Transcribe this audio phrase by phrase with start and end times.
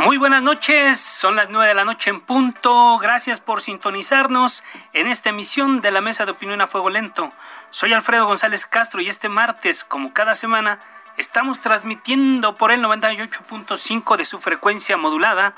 [0.00, 2.96] Muy buenas noches, son las nueve de la noche en punto.
[2.96, 4.64] Gracias por sintonizarnos
[4.94, 7.34] en esta emisión de la Mesa de Opinión a Fuego Lento.
[7.68, 10.80] Soy Alfredo González Castro y este martes, como cada semana,
[11.18, 15.54] estamos transmitiendo por el 98.5 de su frecuencia modulada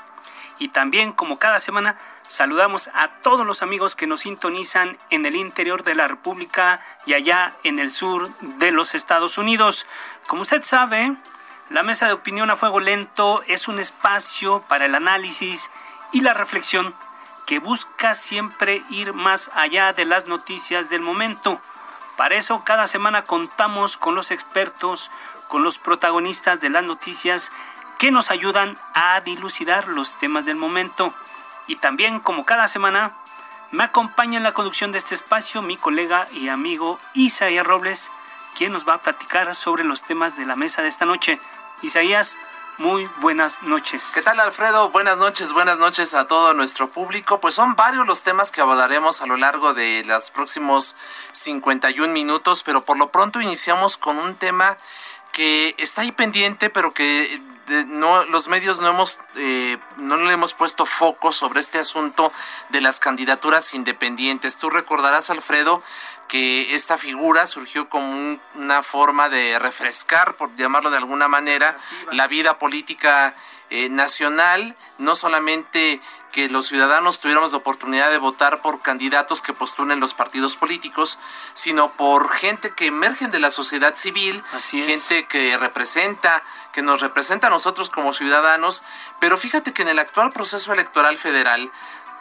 [0.59, 5.37] y también, como cada semana, saludamos a todos los amigos que nos sintonizan en el
[5.37, 9.87] interior de la República y allá en el sur de los Estados Unidos.
[10.27, 11.15] Como usted sabe,
[11.73, 15.71] la mesa de opinión a fuego lento es un espacio para el análisis
[16.11, 16.93] y la reflexión
[17.47, 21.59] que busca siempre ir más allá de las noticias del momento.
[22.15, 25.09] Para eso cada semana contamos con los expertos,
[25.47, 27.51] con los protagonistas de las noticias
[27.97, 31.11] que nos ayudan a dilucidar los temas del momento.
[31.65, 33.13] Y también, como cada semana,
[33.71, 38.11] me acompaña en la conducción de este espacio mi colega y amigo Isaías Robles,
[38.55, 41.39] quien nos va a platicar sobre los temas de la mesa de esta noche.
[41.83, 42.37] Isaías,
[42.77, 44.13] muy buenas noches.
[44.15, 44.89] ¿Qué tal Alfredo?
[44.91, 47.41] Buenas noches, buenas noches a todo nuestro público.
[47.41, 50.95] Pues son varios los temas que abordaremos a lo largo de los próximos
[51.33, 54.77] 51 minutos, pero por lo pronto iniciamos con un tema
[55.33, 57.41] que está ahí pendiente, pero que
[57.87, 62.31] no, los medios no hemos eh, no le hemos puesto foco sobre este asunto
[62.69, 64.57] de las candidaturas independientes.
[64.57, 65.83] Tú recordarás, Alfredo,
[66.27, 71.77] que esta figura surgió como una forma de refrescar, por llamarlo de alguna manera,
[72.11, 73.35] la vida política
[73.69, 76.01] eh, nacional, no solamente
[76.33, 81.19] que los ciudadanos tuviéramos la oportunidad de votar por candidatos que postulen los partidos políticos,
[81.53, 87.47] sino por gente que emergen de la sociedad civil, gente que representa, que nos representa
[87.47, 88.81] a nosotros como ciudadanos,
[89.19, 91.71] pero fíjate que en el actual proceso electoral federal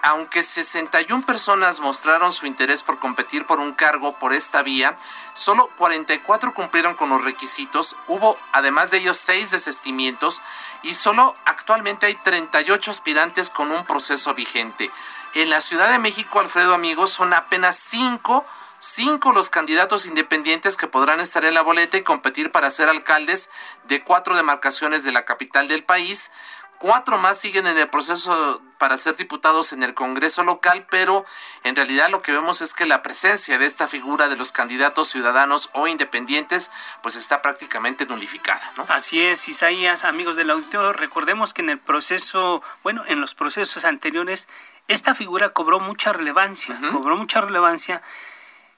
[0.03, 4.97] aunque 61 personas mostraron su interés por competir por un cargo por esta vía,
[5.33, 10.43] solo 44 cumplieron con los requisitos, hubo además de ellos 6 desestimientos
[10.83, 14.91] y solo actualmente hay 38 aspirantes con un proceso vigente.
[15.35, 18.45] En la Ciudad de México, Alfredo amigos, son apenas 5
[18.83, 23.49] cinco los candidatos independientes que podrán estar en la boleta y competir para ser alcaldes
[23.85, 26.33] de cuatro demarcaciones de la capital del país.
[26.79, 31.25] Cuatro más siguen en el proceso para ser diputados en el Congreso local, pero
[31.63, 35.07] en realidad lo que vemos es que la presencia de esta figura de los candidatos
[35.07, 38.61] ciudadanos o independientes pues está prácticamente nulificada.
[38.77, 38.85] ¿no?
[38.89, 43.85] Así es, Isaías, amigos del auditorio, recordemos que en el proceso, bueno, en los procesos
[43.85, 44.49] anteriores,
[44.89, 48.03] esta figura cobró mucha relevancia, cobró mucha relevancia.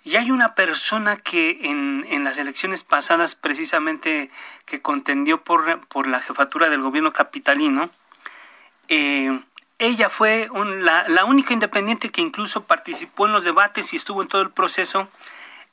[0.02, 4.30] Y hay una persona que en, en, las elecciones pasadas, precisamente
[4.66, 7.88] que contendió por, por la jefatura del gobierno capitalino,
[8.88, 9.40] eh,
[9.86, 14.42] ella fue la, única independiente que incluso participó en los debates y estuvo en todo
[14.42, 15.08] el proceso.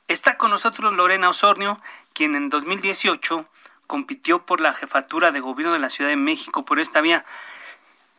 [0.08, 1.80] Está con nosotros Lorena Osornio,
[2.12, 3.46] quien en 2018
[3.86, 7.24] compitió por la jefatura de gobierno de la Ciudad de México por esta vía.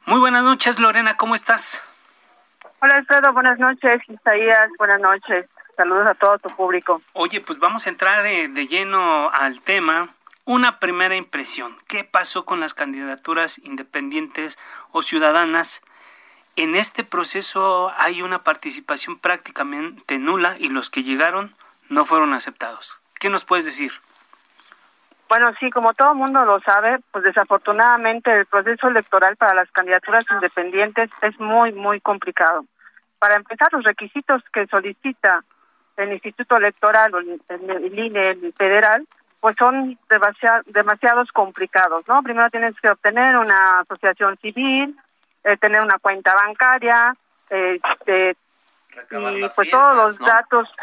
[0.05, 1.81] Muy buenas noches, Lorena, ¿cómo estás?
[2.79, 4.01] Hola, Alfredo, buenas noches.
[4.09, 5.47] Isaías, buenas noches.
[5.75, 7.01] Saludos a todo tu público.
[7.13, 10.09] Oye, pues vamos a entrar de, de lleno al tema.
[10.45, 14.59] Una primera impresión, ¿qué pasó con las candidaturas independientes
[14.91, 15.81] o ciudadanas?
[16.57, 21.55] En este proceso hay una participación prácticamente nula y los que llegaron
[21.87, 23.01] no fueron aceptados.
[23.21, 23.93] ¿Qué nos puedes decir?
[25.29, 30.25] Bueno, sí, como todo mundo lo sabe, pues desafortunadamente el proceso electoral para las candidaturas
[30.29, 32.65] independientes es muy, muy complicado.
[33.17, 35.41] Para empezar, los requisitos que solicita
[35.95, 37.11] el Instituto Electoral
[37.47, 39.07] el, INE el federal
[39.43, 42.23] pues son demasiado, demasiados complicados, ¿no?
[42.23, 44.97] Primero tienes que obtener una asociación civil,
[45.43, 47.13] eh, tener una cuenta bancaria,
[47.49, 48.37] este,
[49.11, 50.73] y pues todos los datos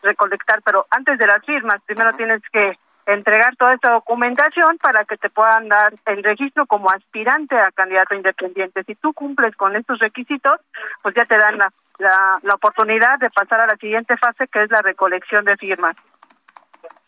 [0.00, 5.16] recolectar, pero antes de las firmas, primero tienes que entregar toda esta documentación para que
[5.16, 8.84] te puedan dar el registro como aspirante a candidato independiente.
[8.84, 10.60] Si tú cumples con estos requisitos,
[11.02, 11.68] pues ya te dan la,
[11.98, 15.96] la, la oportunidad de pasar a la siguiente fase, que es la recolección de firmas.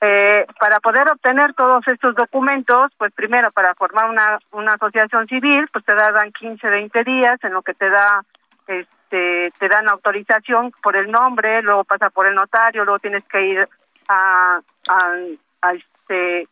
[0.01, 5.67] Eh, para poder obtener todos estos documentos, pues primero para formar una, una asociación civil,
[5.73, 8.23] pues te dan 15, 20 días en lo que te da
[8.67, 13.41] este te dan autorización por el nombre, luego pasa por el notario, luego tienes que
[13.41, 13.69] ir
[14.09, 16.47] a, a, este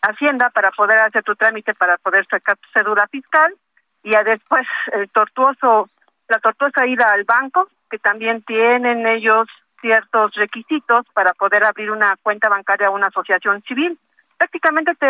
[0.00, 3.52] Hacienda para poder hacer tu trámite para poder sacar tu cédula fiscal
[4.04, 5.88] y ya después el tortuoso
[6.28, 9.48] la tortuosa ida al banco que también tienen ellos
[9.80, 13.98] ciertos requisitos para poder abrir una cuenta bancaria o una asociación civil.
[14.36, 15.06] Prácticamente te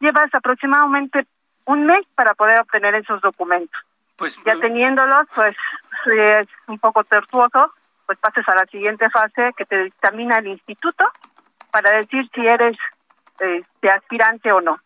[0.00, 1.26] llevas aproximadamente
[1.66, 3.80] un mes para poder obtener esos documentos.
[4.16, 5.56] Pues ya teniéndolos, pues
[6.06, 7.72] es un poco tortuoso,
[8.06, 11.04] pues pases a la siguiente fase que te dictamina el instituto
[11.70, 12.76] para decir si eres
[13.38, 14.78] este, aspirante o no.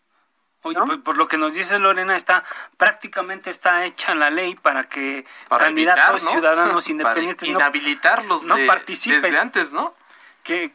[0.63, 2.45] Oye, pues, por, lo que nos dice Lorena, está
[2.77, 9.39] prácticamente está hecha la ley para que candidatos ciudadanos independientes para inhabilitarlos no, participen desde
[9.39, 9.95] antes, ¿no?
[10.45, 10.71] Que,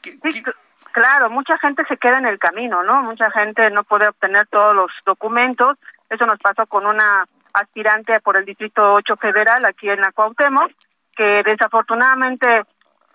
[0.92, 3.04] claro, mucha gente se queda en el camino, ¿no?
[3.04, 5.78] Mucha gente no puede obtener todos los documentos.
[6.10, 10.72] Eso nos pasó con una aspirante por el Distrito 8 Federal aquí en la Cuauhtémoc,
[11.16, 12.64] que desafortunadamente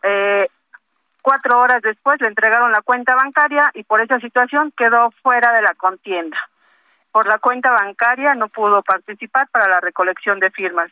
[0.02, 0.46] eh,
[1.20, 5.62] cuatro horas después le entregaron la cuenta bancaria y por esa situación quedó fuera de
[5.62, 6.38] la contienda
[7.12, 10.90] por la cuenta bancaria no pudo participar para la recolección de firmas.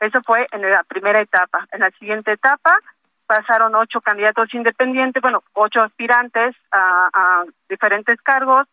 [0.00, 1.66] Eso fue en la primera etapa.
[1.72, 2.78] En la siguiente etapa
[3.26, 8.66] pasaron ocho candidatos independientes, bueno, ocho aspirantes a, diferentes cargos,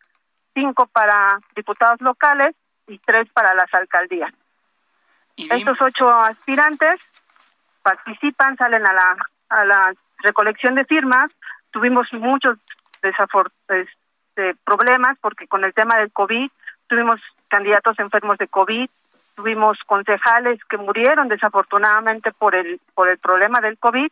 [0.53, 2.55] cinco para diputados locales
[2.87, 4.33] y tres para las alcaldías.
[5.35, 6.99] Estos ocho aspirantes
[7.83, 9.17] participan, salen a la,
[9.49, 9.93] a la
[10.23, 11.29] recolección de firmas.
[11.71, 12.57] Tuvimos muchos
[13.03, 13.89] desafortunados
[14.37, 16.49] este, problemas porque con el tema del COVID
[16.87, 18.89] tuvimos candidatos enfermos de COVID,
[19.35, 24.09] tuvimos concejales que murieron desafortunadamente por el por el problema del COVID,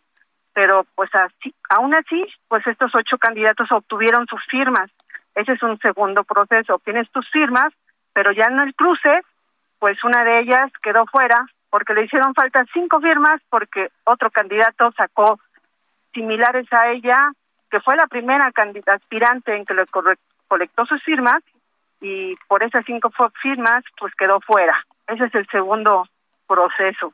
[0.53, 4.89] pero pues así, aún así, pues estos ocho candidatos obtuvieron sus firmas.
[5.35, 6.75] Ese es un segundo proceso.
[6.75, 7.73] Obtienes tus firmas,
[8.13, 9.21] pero ya en el cruce,
[9.79, 14.91] pues una de ellas quedó fuera porque le hicieron falta cinco firmas porque otro candidato
[14.97, 15.39] sacó
[16.13, 17.31] similares a ella,
[17.75, 19.83] que fue la primera candidata aspirante en que le
[20.47, 21.43] colectó sus firmas
[21.99, 23.11] y por esas cinco
[23.41, 24.73] firmas pues quedó fuera.
[25.07, 26.07] Ese es el segundo
[26.47, 27.13] proceso,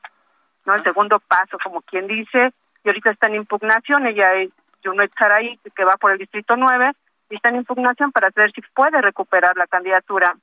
[0.68, 0.76] ¿no?
[0.76, 2.54] El segundo paso, como quien dice,
[2.84, 4.52] y ahorita está en impugnación, ella es
[4.84, 6.92] Junet Saray, que va por el distrito 9,
[7.32, 10.36] y está en impugnación para ver si puede recuperar la candidatura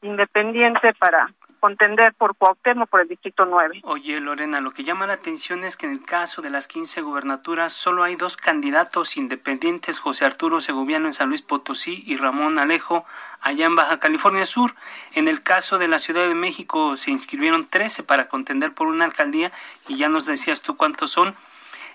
[0.00, 1.28] independiente para
[1.66, 3.80] contender por Cuauhtémoc por el Distrito 9.
[3.82, 7.02] Oye, Lorena, lo que llama la atención es que en el caso de las 15
[7.02, 12.60] gubernaturas solo hay dos candidatos independientes, José Arturo Segoviano en San Luis Potosí y Ramón
[12.60, 13.04] Alejo
[13.40, 14.76] allá en Baja California Sur.
[15.12, 19.04] En el caso de la Ciudad de México se inscribieron 13 para contender por una
[19.04, 19.50] alcaldía
[19.88, 21.34] y ya nos decías tú cuántos son.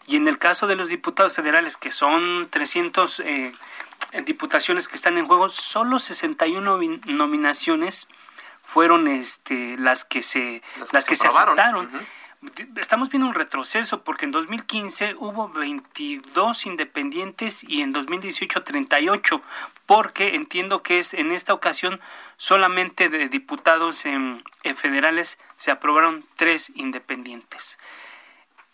[0.05, 3.53] Y en el caso de los diputados federales, que son 300 eh,
[4.25, 6.77] diputaciones que están en juego, solo 61
[7.07, 8.09] nominaciones
[8.71, 10.61] fueron este las que se
[10.93, 11.89] las, que, se, aceptaron.
[12.77, 19.41] Estamos viendo un retroceso porque en 2015 hubo 22 independientes y en 2018 38,
[19.85, 21.99] porque entiendo que es en esta ocasión
[22.37, 24.41] solamente de diputados en,
[24.75, 27.77] federales se aprobaron tres independientes.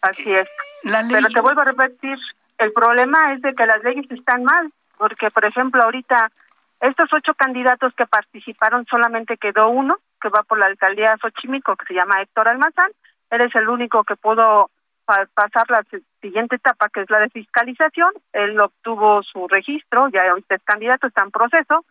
[0.02, 0.48] Así es.
[0.84, 2.20] Pero te vuelvo a repetir,
[2.60, 6.32] el problema es de que las leyes están mal, porque por ejemplo ahorita
[6.80, 11.86] estos ocho candidatos que participaron solamente quedó uno, que va por la alcaldía de que
[11.88, 12.92] se llama Héctor Almazán.
[13.30, 14.70] Él es el único que pudo
[15.06, 15.84] pasar la
[16.22, 18.14] siguiente etapa, que es la de fiscalización.
[18.34, 21.86] Él obtuvo su registro, ya ahorita es candidato, está en proceso.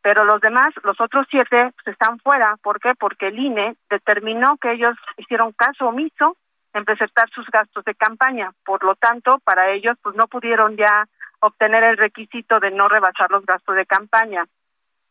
[0.00, 2.56] Pero los demás, los otros siete, pues están fuera.
[2.62, 2.94] ¿Por qué?
[2.94, 6.36] Porque el INE determinó que ellos hicieron caso omiso
[6.74, 8.50] en presentar sus gastos de campaña.
[8.64, 11.06] Por lo tanto, para ellos, pues no pudieron ya
[11.44, 14.44] obtener el requisito de no rebasar los gastos de campaña.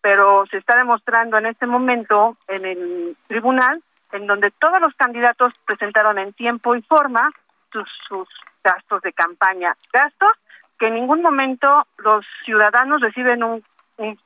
[0.01, 5.53] Pero se está demostrando en este momento en el tribunal, en donde todos los candidatos
[5.65, 7.29] presentaron en tiempo y forma
[7.71, 8.27] sus, sus
[8.63, 9.75] gastos de campaña.
[9.91, 10.31] Gastos
[10.79, 13.63] que en ningún momento los ciudadanos reciben un,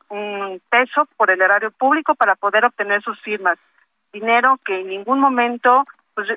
[0.09, 3.59] un, peso por el erario público para poder obtener sus firmas.
[4.13, 5.83] Dinero que en ningún momento,
[6.15, 6.29] pues,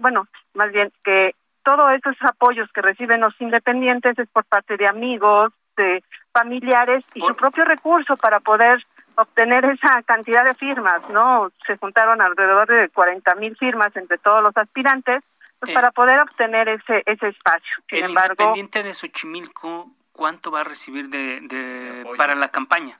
[0.00, 4.86] bueno, más bien que todos esos apoyos que reciben los independientes es por parte de
[4.86, 6.02] amigos, de
[6.32, 8.84] familiares y su propio recurso para poder
[9.16, 11.50] obtener esa cantidad de firmas, ¿no?
[11.66, 15.22] Se juntaron alrededor de 40 mil firmas entre todos los aspirantes
[15.58, 15.74] pues, eh.
[15.74, 17.76] para poder obtener ese ese espacio.
[17.88, 22.98] Sin el embargo, independiente de Xochimilco cuánto va a recibir de, para la campaña.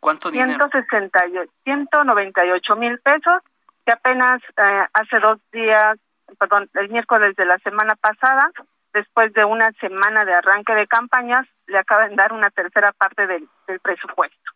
[0.00, 0.68] ¿Cuánto dinero?
[1.64, 3.42] 198 mil pesos,
[3.84, 5.98] que apenas eh, hace dos días,
[6.38, 8.50] perdón, el miércoles de la semana pasada,
[8.92, 13.26] después de una semana de arranque de campañas, le acaban de dar una tercera parte
[13.26, 13.48] del,
[13.80, 14.52] presupuesto.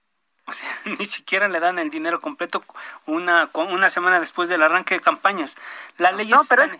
[0.99, 2.63] ni siquiera le dan el dinero completo
[3.07, 5.57] una, una semana después del arranque de campañas.
[5.99, 6.71] La ley no, pero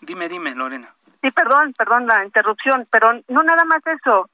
[0.00, 0.94] Dime, dime, Lorena.
[1.22, 4.28] Sí, perdón, perdón la interrupción, pero no nada más eso.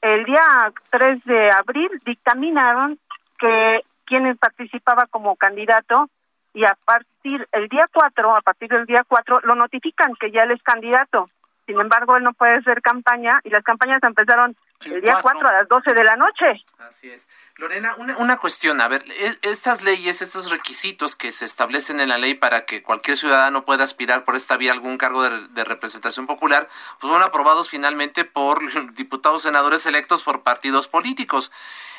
[0.00, 2.98] El día 3 de abril dictaminaron
[3.38, 6.08] que quien participaba como candidato
[6.54, 10.42] y a partir el día 4, a partir del día 4 lo notifican que ya
[10.42, 11.28] él es candidato.
[11.66, 15.52] Sin embargo, él no puede hacer campaña y las campañas empezaron el, día 4 a
[15.52, 16.64] las 12 de la noche.
[16.78, 17.28] Así es.
[17.56, 19.04] Lorena, una, una cuestión, a ver,
[19.42, 23.84] estas leyes, estos requisitos que se establecen en la ley para que cualquier ciudadano pueda
[23.84, 26.66] aspirar por esta vía a algún cargo de, de representación popular,
[26.98, 28.60] pues fueron aprobados finalmente por
[28.94, 31.52] diputados senadores electos por partidos políticos.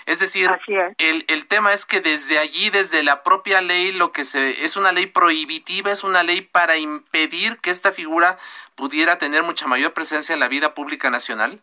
[0.06, 0.50] Es decir,
[0.98, 4.76] El, el tema es que desde allí, desde la propia ley, lo que se es
[4.76, 8.38] una ley prohibitiva, es una ley para impedir que esta figura
[8.76, 11.62] pudiera tener mucha mayor presencia en la vida pública nacional.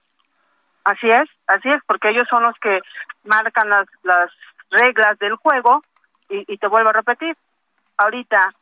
[0.85, 2.81] Así es, así es, porque ellos son los que
[3.25, 4.31] marcan las, las
[4.71, 5.83] reglas del juego
[6.29, 7.37] y, te vuelvo a repetir,
[7.97, 8.55] ahorita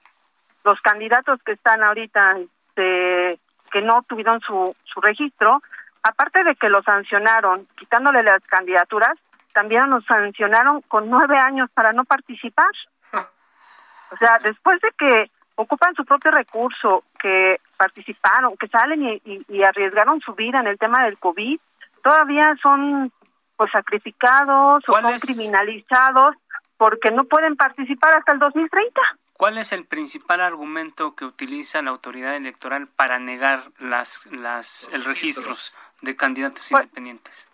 [0.64, 3.38] los candidatos que están ahorita este,
[3.70, 5.61] que no tuvieron su, su registro,
[6.02, 9.18] aparte de que lo sancionaron quitándole las candidaturas,
[9.58, 12.70] también nos sancionaron con nueve años para no participar.
[13.12, 20.20] O sea, después de que ocupan su propio recurso, que participaron, que salen y, arriesgaron
[20.20, 21.58] su vida en el tema del COVID,
[22.04, 23.10] todavía son
[23.56, 26.36] pues sacrificados o son criminalizados
[26.76, 29.00] porque no pueden participar hasta el 2030.
[29.32, 35.04] ¿Cuál es el principal argumento que utiliza la autoridad electoral para negar las, las el
[35.04, 37.48] registros de candidatos pues, independientes?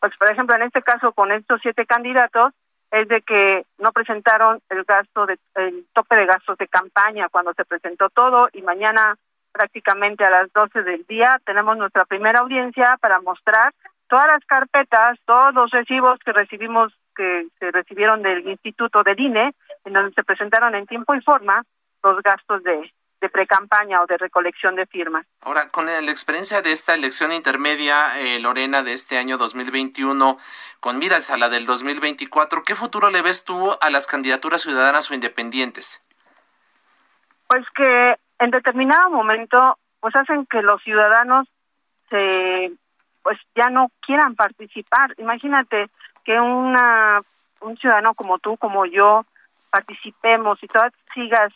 [0.00, 2.52] Pues por ejemplo en este caso con estos siete candidatos
[2.90, 7.52] es de que no presentaron el gasto de el tope de gastos de campaña cuando
[7.54, 9.16] se presentó todo y mañana
[9.52, 13.72] prácticamente a las 12 del día tenemos nuestra primera audiencia para mostrar
[14.08, 19.52] todas las carpetas, todos los recibos que recibimos que se recibieron del Instituto de INE
[19.84, 21.62] en donde se presentaron en tiempo y forma
[22.02, 22.90] los gastos de
[23.20, 25.26] de pre-campaña o de recolección de firmas.
[25.42, 30.38] Ahora, con la experiencia de esta elección intermedia, eh, Lorena, de este año 2021,
[30.80, 35.10] con miras a la del 2024, ¿qué futuro le ves tú a las candidaturas ciudadanas
[35.10, 36.04] o independientes?
[37.48, 41.48] Pues que en determinado momento, pues hacen que los ciudadanos
[42.10, 42.72] se,
[43.22, 45.14] pues ya no quieran participar.
[45.18, 45.88] Imagínate
[46.24, 47.20] que una
[47.60, 49.24] un ciudadano como tú, como yo,
[49.70, 51.52] participemos y todas sigas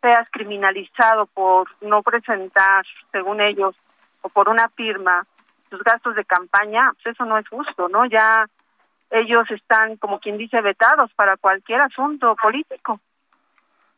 [0.00, 3.74] seas criminalizado por no presentar, según ellos,
[4.22, 5.26] o por una firma,
[5.70, 8.06] sus gastos de campaña, pues eso no es justo, ¿no?
[8.06, 8.46] Ya
[9.10, 13.00] ellos están, como quien dice, vetados para cualquier asunto político.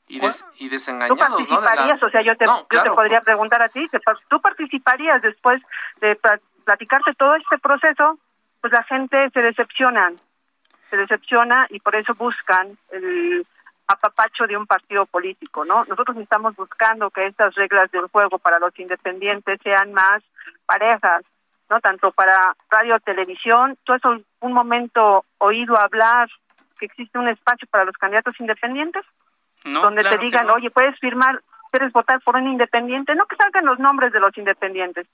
[0.06, 0.20] Y,
[0.58, 2.02] y desengañados, ¿Tú participarías?
[2.02, 3.86] O sea, yo te, yo te podría preguntar a ti,
[4.28, 5.60] ¿tú participarías después
[6.00, 6.18] de
[6.64, 8.18] platicarte todo este proceso?
[8.60, 10.12] Pues la gente se decepciona,
[10.88, 13.46] se decepciona y por eso buscan el
[13.88, 15.84] apapacho de un partido político, ¿no?
[15.86, 20.22] Nosotros estamos buscando que estas reglas del juego para los independientes sean más
[20.66, 21.24] parejas,
[21.70, 21.80] ¿no?
[21.80, 26.28] Tanto para radio, televisión, ¿tú has un momento oído hablar
[26.78, 29.04] que existe un espacio para los candidatos independientes?
[29.64, 33.78] donde te digan, oye, puedes firmar, quieres votar por un independiente, no que salgan los
[33.78, 35.06] nombres de los independientes,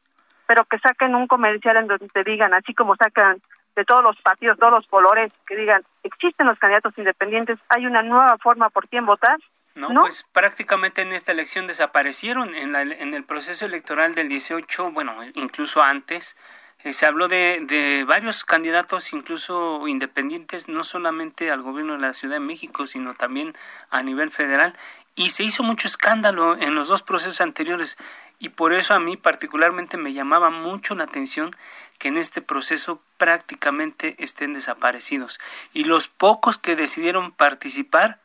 [0.47, 3.41] pero que saquen un comercial en donde te digan, así como sacan
[3.77, 8.03] de todos los partidos, todos los colores, que digan, existen los candidatos independientes, hay una
[8.03, 9.39] nueva forma por quién votar.
[9.75, 12.55] No, pues prácticamente en esta elección desaparecieron.
[12.55, 16.39] En, la, en el proceso electoral del 18, bueno, incluso antes,
[16.85, 22.15] eh, se habló de, de varios candidatos, incluso independientes, no solamente al gobierno de la
[22.15, 23.53] Ciudad de México, sino también
[23.91, 24.77] a nivel federal.
[25.17, 27.97] Y se hizo mucho escándalo en los dos procesos anteriores.
[28.45, 31.57] Y por eso a mí particularmente me llamaba mucho la atención
[31.99, 35.41] que en este proceso prácticamente estén desaparecidos.
[35.73, 38.19] Y los pocos que decidieron participar,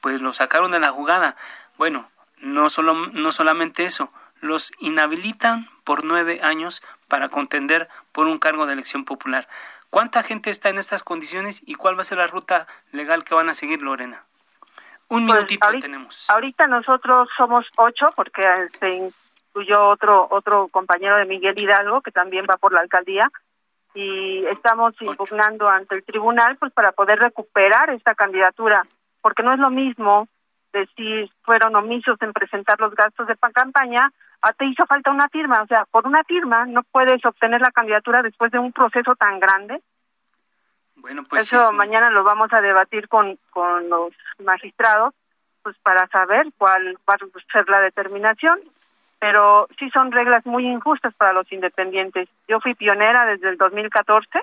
[0.00, 1.34] pues los sacaron de la jugada.
[1.76, 8.38] Bueno, no, solo, no solamente eso, los inhabilitan por nueve años para contender por un
[8.38, 9.48] cargo de elección popular.
[9.90, 13.34] ¿Cuánta gente está en estas condiciones y cuál va a ser la ruta legal que
[13.34, 14.22] van a seguir, Lorena?
[15.08, 16.30] Un pues minutito tenemos.
[16.30, 19.12] Ahorita nosotros somos ocho porque este,
[19.54, 23.30] incluyó otro otro compañero de Miguel Hidalgo que también va por la alcaldía
[23.94, 28.84] y estamos impugnando ante el tribunal pues para poder recuperar esta candidatura
[29.22, 30.28] porque no es lo mismo
[30.74, 35.28] de si fueron omisos en presentar los gastos de campaña, a te hizo falta una
[35.28, 35.62] firma.
[35.62, 39.40] O sea, por una firma no puedes obtener la candidatura después de un proceso tan
[39.40, 39.80] grande.
[40.96, 44.12] Bueno, pues eso mañana lo vamos a debatir con, con los
[44.44, 45.14] magistrados,
[45.62, 48.60] pues para saber cuál va a ser la determinación.
[49.24, 52.28] Pero sí son reglas muy injustas para los independientes.
[52.46, 54.38] Yo fui pionera desde el 2014,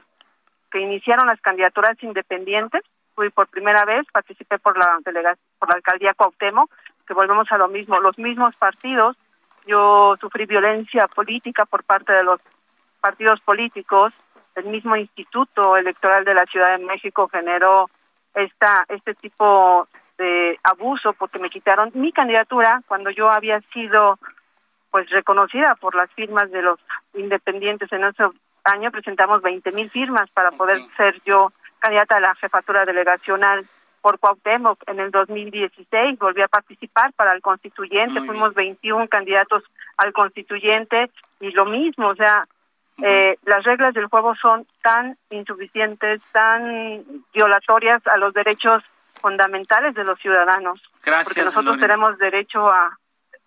[0.71, 2.81] que iniciaron las candidaturas independientes
[3.13, 4.97] fui por primera vez, participé por la
[5.59, 6.71] por la alcaldía Cuauhtémoc,
[7.05, 9.15] que volvemos a lo mismo, los mismos partidos.
[9.67, 12.41] Yo sufrí violencia política por parte de los
[13.00, 14.15] partidos políticos.
[14.55, 17.91] El mismo Instituto Electoral de la Ciudad de México generó
[18.33, 24.17] esta este tipo de abuso porque me quitaron mi candidatura cuando yo había sido
[24.91, 26.79] pues reconocida por las firmas de los
[27.13, 27.91] independientes.
[27.91, 28.24] En ese
[28.65, 33.65] año presentamos 20 mil firmas para poder ser yo candidata a la jefatura delegacional
[34.01, 34.83] por Cuauhtémoc.
[34.88, 39.63] En el 2016, volví a participar para el constituyente, fuimos 21 candidatos
[39.98, 42.45] al constituyente y lo mismo, o sea,
[43.03, 48.83] eh, las reglas del juego son tan insuficientes, tan violatorias a los derechos
[49.21, 50.79] fundamentales de los ciudadanos.
[51.03, 51.27] Gracias.
[51.27, 52.98] Porque nosotros tenemos derecho a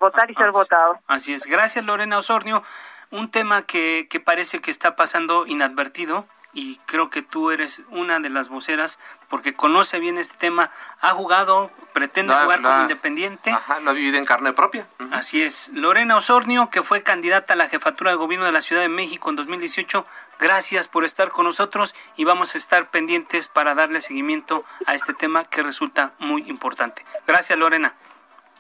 [0.04, 0.98] votar y ser votados.
[1.06, 1.46] Así es.
[1.46, 2.62] Gracias, Lorena Osornio.
[3.10, 8.20] Un tema que, que parece que está pasando inadvertido y creo que tú eres una
[8.20, 10.70] de las voceras porque conoce bien este tema,
[11.00, 13.50] ha jugado, pretende jugar como independiente.
[13.50, 14.86] Ajá, lo ha vivido en carne propia.
[15.10, 15.70] Así es.
[15.74, 19.30] Lorena Osornio, que fue candidata a la jefatura de gobierno de la Ciudad de México
[19.30, 20.04] en 2018,
[20.38, 25.12] gracias por estar con nosotros y vamos a estar pendientes para darle seguimiento a este
[25.12, 27.04] tema que resulta muy importante.
[27.26, 27.94] Gracias, Lorena.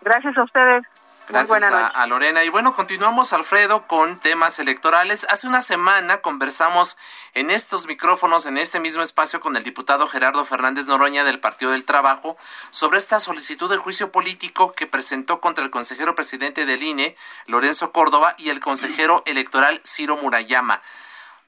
[0.02, 0.84] Gracias a ustedes.
[1.28, 2.44] Gracias a, Lorena.
[2.44, 5.26] Y bueno, continuamos, Alfredo, con temas electorales.
[5.30, 6.96] Hace una semana conversamos
[7.32, 11.72] en estos micrófonos, en este mismo espacio, con el diputado Gerardo Fernández Noroña del Partido
[11.72, 12.36] del Trabajo
[12.70, 17.16] sobre esta solicitud de juicio político que presentó contra el consejero presidente del INE,
[17.46, 20.82] Lorenzo Córdoba, y el consejero electoral Ciro Murayama.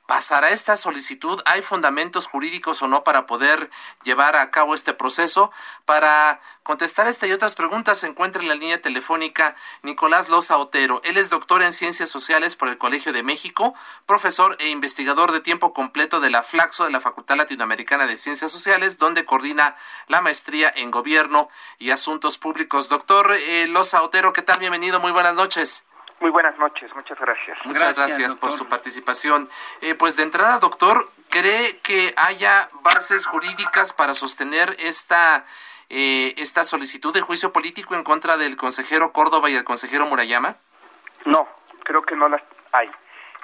[0.06, 1.42] ¿Pasará esta solicitud?
[1.46, 3.70] ¿Hay fundamentos jurídicos o no para poder
[4.04, 5.50] llevar a cabo este proceso?
[5.84, 11.00] Para contestar esta y otras preguntas se encuentra en la línea telefónica Nicolás Loza Otero.
[11.02, 13.74] Él es doctor en Ciencias Sociales por el Colegio de México,
[14.06, 18.52] profesor e investigador de tiempo completo de la Flaxo de la Facultad Latinoamericana de Ciencias
[18.52, 19.74] Sociales, donde coordina
[20.06, 22.88] la maestría en Gobierno y Asuntos Públicos.
[22.88, 24.60] Doctor eh, Loza Otero, ¿qué tal?
[24.60, 25.84] Bienvenido, muy buenas noches.
[26.20, 27.58] Muy buenas noches, muchas gracias.
[27.64, 29.50] Muchas gracias, por su participación.
[29.82, 35.44] Eh, pues de entrada, doctor, ¿cree que haya bases jurídicas para sostener esta,
[35.90, 40.56] eh, esta solicitud de juicio político en contra del consejero Córdoba y el consejero Murayama?
[41.26, 41.46] No,
[41.84, 42.90] creo que no las hay.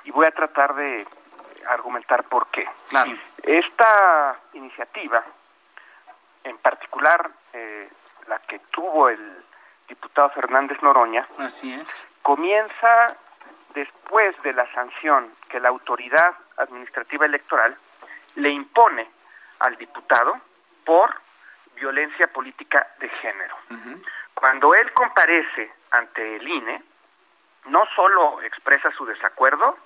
[0.05, 1.07] Y voy a tratar de
[1.69, 2.65] argumentar por qué.
[2.89, 3.13] Claro.
[3.43, 5.23] Esta iniciativa,
[6.45, 7.91] en particular eh,
[8.29, 9.45] la que tuvo el
[9.88, 12.09] diputado Fernández Noroña, Así es.
[12.23, 13.16] comienza
[13.75, 17.77] después de la sanción que la autoridad administrativa electoral
[18.37, 19.09] le impone
[19.61, 20.38] al diputado
[20.85, 21.14] por
[21.75, 23.57] violencia política de género.
[24.35, 26.83] Cuando él comparece ante el INE,
[27.66, 29.79] no solo expresa su desacuerdo,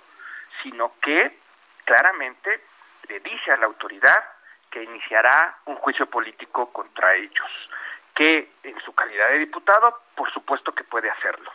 [0.63, 1.39] sino que
[1.85, 2.65] claramente
[3.09, 4.25] le dice a la autoridad
[4.71, 7.51] que iniciará un juicio político contra ellos,
[8.17, 11.53] que en su calidad de diputado, por supuesto que puede hacerlo.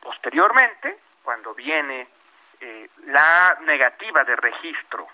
[0.00, 2.08] Posteriormente, cuando viene
[2.60, 5.06] eh, la negativa de registro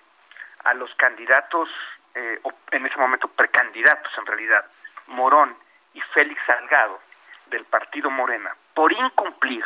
[0.64, 1.68] a los candidatos,
[2.14, 4.64] eh, en ese momento precandidatos en realidad,
[5.08, 5.54] Morón
[5.92, 7.00] y Félix Salgado
[7.46, 9.64] del partido Morena, por incumplir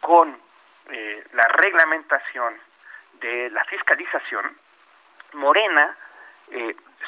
[0.00, 0.40] con
[0.88, 2.58] eh, la reglamentación
[3.20, 4.56] de la fiscalización,
[5.34, 5.96] Morena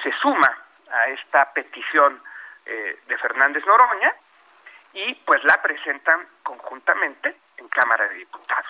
[0.02, 0.50] se suma
[0.90, 2.20] a esta petición
[2.64, 4.12] de Fernández Noroña
[4.94, 8.66] y pues la presentan conjuntamente en Cámara de Diputados.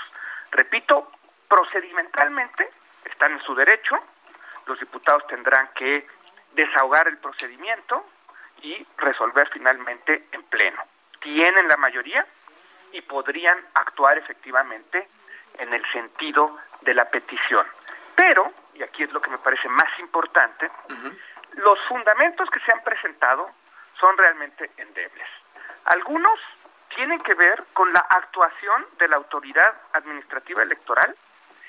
[0.51, 1.13] Repito,
[1.49, 2.71] procedimentalmente
[3.05, 3.97] están en su derecho,
[4.67, 6.07] los diputados tendrán que
[6.53, 8.07] desahogar el procedimiento
[8.63, 10.83] y resolver finalmente en pleno.
[11.21, 12.27] Tienen la mayoría
[12.93, 15.09] y podrían actuar efectivamente
[15.59, 17.67] en el sentido de la petición.
[18.15, 20.71] Pero, y aquí es lo que me parece más importante,
[21.53, 23.51] los fundamentos que se han presentado
[23.99, 25.29] son realmente endebles.
[25.85, 26.39] Algunos
[26.95, 31.15] tienen que ver con la actuación de la autoridad administrativa electoral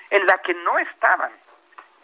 [0.09, 1.31] en la que no estaban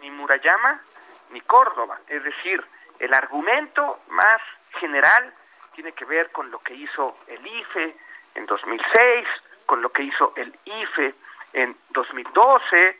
[0.01, 0.81] ni Murayama
[1.29, 1.99] ni Córdoba.
[2.07, 2.63] Es decir,
[2.99, 4.41] el argumento más
[4.79, 5.33] general
[5.73, 7.95] tiene que ver con lo que hizo el IFE
[8.35, 9.27] en 2006,
[9.65, 11.15] con lo que hizo el IFE
[11.53, 12.99] en 2012,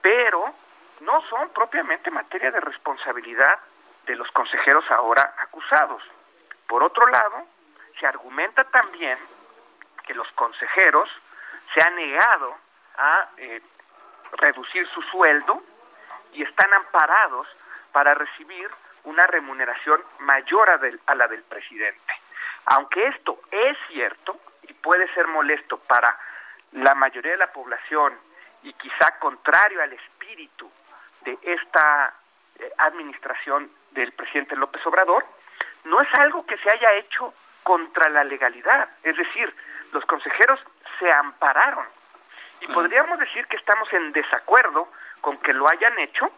[0.00, 0.54] pero
[1.00, 3.58] no son propiamente materia de responsabilidad
[4.06, 6.02] de los consejeros ahora acusados.
[6.72, 7.46] Por otro lado,
[8.00, 9.18] se argumenta también
[10.06, 11.06] que los consejeros
[11.74, 12.56] se han negado
[12.96, 13.60] a eh,
[14.38, 15.62] reducir su sueldo
[16.32, 17.46] y están amparados
[17.92, 18.70] para recibir
[19.04, 22.14] una remuneración mayor a, la del presidente.
[22.64, 26.18] Aunque esto es cierto y puede ser molesto para
[26.72, 28.18] la mayoría de la población
[28.62, 30.72] y quizá contrario al espíritu
[31.20, 32.14] de esta
[32.58, 35.22] eh, administración del presidente López Obrador,
[35.84, 38.88] no es algo que se haya hecho contra la legalidad.
[39.02, 39.54] Es decir,
[39.92, 40.60] los consejeros
[40.98, 41.86] se ampararon.
[42.60, 44.88] Y podríamos decir que estamos en desacuerdo
[45.20, 46.30] con que lo hayan hecho,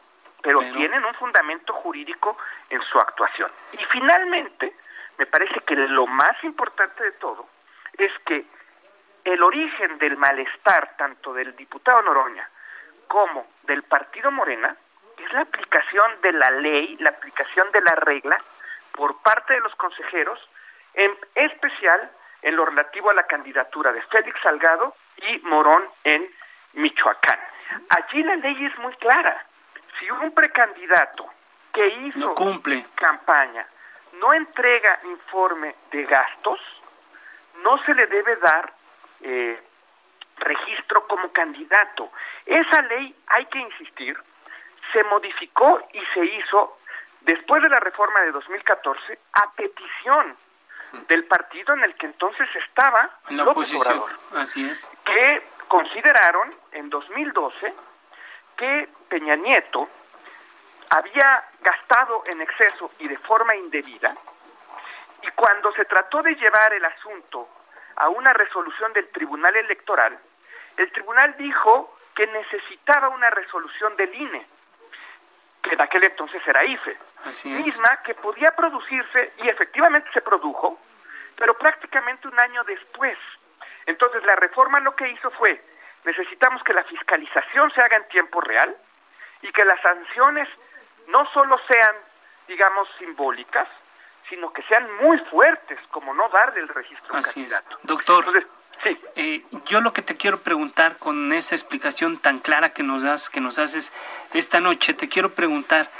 [0.42, 2.36] pero, tienen un fundamento jurídico
[2.68, 3.50] en su actuación.
[3.72, 4.74] Y finalmente,
[5.16, 7.48] me parece que lo más importante de todo
[7.96, 8.44] es que
[9.24, 12.48] el origen del malestar tanto del diputado Noroña
[13.08, 14.76] como del partido Morena
[15.16, 18.36] es la aplicación de la ley, la aplicación de la regla
[18.94, 20.38] por parte de los consejeros,
[20.94, 22.10] en especial
[22.42, 26.28] en lo relativo a la candidatura de Félix Salgado y Morón en
[26.74, 27.40] Michoacán.
[27.90, 29.44] Allí la ley es muy clara.
[29.98, 31.26] Si un precandidato
[31.72, 32.34] que hizo
[32.94, 33.66] campaña
[34.20, 36.60] no entrega informe de gastos,
[37.62, 38.72] no se le debe dar
[39.22, 39.60] eh,
[40.36, 42.10] registro como candidato.
[42.46, 44.16] Esa ley, hay que insistir,
[44.92, 46.78] se modificó y se hizo
[47.24, 50.36] después de la reforma de 2014 a petición
[51.08, 54.00] del partido en el que entonces estaba en la oposición.
[54.36, 54.88] Así es.
[55.04, 57.74] Que consideraron en 2012
[58.56, 59.88] que Peña Nieto
[60.90, 64.14] había gastado en exceso y de forma indebida
[65.22, 67.48] y cuando se trató de llevar el asunto
[67.96, 70.18] a una resolución del Tribunal Electoral,
[70.76, 74.46] el tribunal dijo que necesitaba una resolución del INE
[75.64, 76.96] que en aquel entonces era IFE,
[77.44, 80.78] misma que podía producirse y efectivamente se produjo,
[81.36, 83.16] pero prácticamente un año después.
[83.86, 85.60] Entonces la reforma lo que hizo fue,
[86.04, 88.76] necesitamos que la fiscalización se haga en tiempo real
[89.40, 90.48] y que las sanciones
[91.08, 91.96] no solo sean,
[92.46, 93.68] digamos, simbólicas,
[94.28, 97.78] sino que sean muy fuertes, como no darle el registro Así candidato.
[97.82, 98.46] Doctor,
[98.82, 98.98] Sí.
[99.16, 103.30] Eh, yo lo que te quiero preguntar con esa explicación tan clara que nos das,
[103.30, 103.92] que nos haces
[104.32, 105.90] esta noche, te quiero preguntar,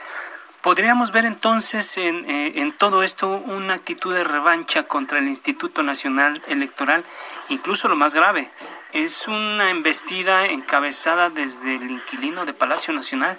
[0.60, 5.82] ¿podríamos ver entonces en, eh, en todo esto una actitud de revancha contra el Instituto
[5.82, 7.04] Nacional Electoral?
[7.48, 8.50] Incluso lo más grave,
[8.92, 13.38] es una embestida encabezada desde el inquilino de Palacio Nacional.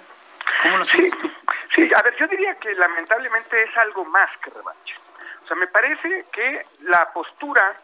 [0.62, 1.30] ¿Cómo lo sientes tú?
[1.74, 4.94] Sí, a ver, yo diría que lamentablemente es algo más que revancha.
[5.44, 7.76] O sea, me parece que la postura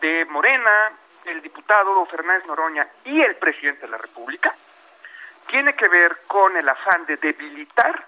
[0.00, 0.92] de Morena,
[1.24, 4.54] el diputado Fernández Noroña y el presidente de la República,
[5.48, 8.06] tiene que ver con el afán de debilitar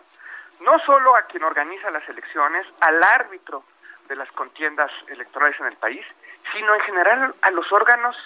[0.60, 3.64] no solo a quien organiza las elecciones, al árbitro
[4.08, 6.04] de las contiendas electorales en el país,
[6.52, 8.16] sino en general a los órganos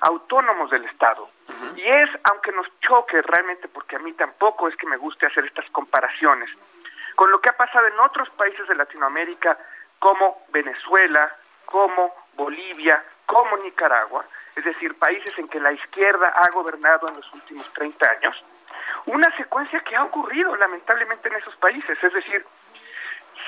[0.00, 1.28] autónomos del Estado.
[1.76, 5.44] Y es, aunque nos choque realmente, porque a mí tampoco es que me guste hacer
[5.44, 6.50] estas comparaciones,
[7.14, 9.58] con lo que ha pasado en otros países de Latinoamérica,
[9.98, 14.24] como Venezuela, como Bolivia, como Nicaragua,
[14.56, 18.44] es decir, países en que la izquierda ha gobernado en los últimos 30 años,
[19.06, 22.44] una secuencia que ha ocurrido lamentablemente en esos países, es decir,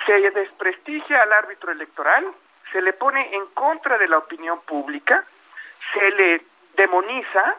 [0.06, 2.26] se desprestigia al árbitro electoral,
[2.72, 5.24] se le pone en contra de la opinión pública,
[5.92, 6.44] se le
[6.76, 7.56] demoniza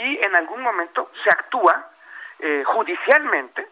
[0.00, 1.90] y en algún momento se actúa
[2.38, 3.66] eh, judicialmente.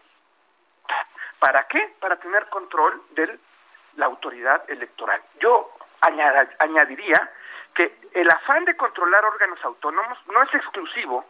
[1.39, 1.93] ¿Para qué?
[1.99, 3.37] Para tener control de
[3.97, 5.21] la autoridad electoral.
[5.39, 7.31] Yo añadiría
[7.73, 11.25] que el afán de controlar órganos autónomos no es exclusivo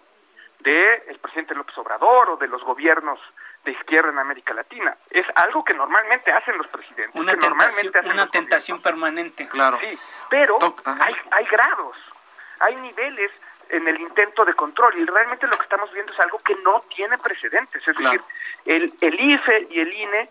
[0.60, 3.20] del presidente López Obrador o de los gobiernos
[3.64, 4.96] de izquierda en América Latina.
[5.10, 7.16] Es algo que normalmente hacen los presidentes.
[7.16, 9.48] Una tentación, una tentación permanente.
[9.50, 9.78] Claro.
[9.80, 10.00] Sí,
[10.30, 10.58] pero
[11.02, 11.98] hay, hay grados,
[12.60, 13.32] hay niveles
[13.70, 16.82] en el intento de control y realmente lo que estamos viendo es algo que no
[16.96, 17.86] tiene precedentes.
[17.86, 18.22] Es decir,
[18.66, 20.30] el, el IFE y el INE,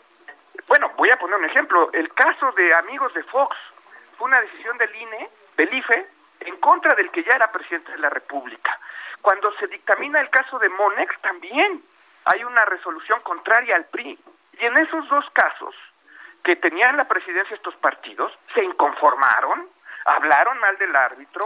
[0.66, 3.54] bueno, voy a poner un ejemplo, el caso de amigos de Fox,
[4.16, 6.06] fue una decisión del INE, del IFE,
[6.40, 8.78] en contra del que ya era presidente de la República.
[9.22, 11.82] Cuando se dictamina el caso de Monex, también
[12.24, 14.18] hay una resolución contraria al PRI.
[14.58, 15.74] Y en esos dos casos,
[16.44, 19.68] que tenían la presidencia estos partidos, se inconformaron,
[20.04, 21.44] hablaron mal del árbitro,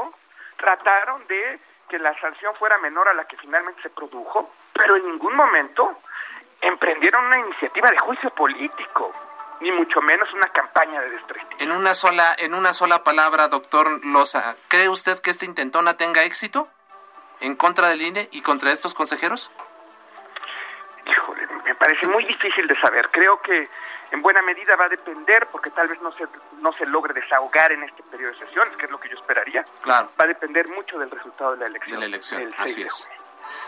[0.56, 5.06] trataron de que la sanción fuera menor a la que finalmente se produjo, pero en
[5.06, 6.00] ningún momento
[6.60, 9.12] emprendieron una iniciativa de juicio político
[9.60, 11.56] ni mucho menos una campaña de desprestigio.
[11.58, 16.24] En una sola, en una sola palabra, doctor Loza, ¿cree usted que esta intentona tenga
[16.24, 16.68] éxito
[17.40, 19.50] en contra del INE y contra estos consejeros?
[21.06, 23.10] Híjole, me parece muy difícil de saber.
[23.10, 23.68] Creo que
[24.10, 26.26] en buena medida va a depender, porque tal vez no se,
[26.60, 29.64] no se logre desahogar en este periodo de sesiones, que es lo que yo esperaría,
[29.82, 30.10] claro.
[30.20, 32.00] va a depender mucho del resultado de la elección.
[32.00, 33.08] De la elección, así es.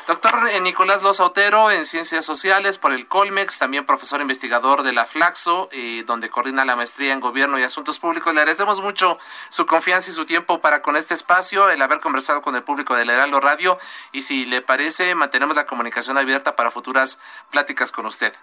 [0.07, 5.05] Doctor eh, Nicolás Lozautero en Ciencias Sociales por el Colmex, también profesor investigador de la
[5.05, 8.35] Flaxo, eh, donde coordina la maestría en Gobierno y Asuntos Públicos.
[8.35, 12.43] Le agradecemos mucho su confianza y su tiempo para con este espacio, el haber conversado
[12.43, 13.79] con el público del Heraldo Radio
[14.11, 18.35] y si le parece, mantenemos la comunicación abierta para futuras pláticas con usted.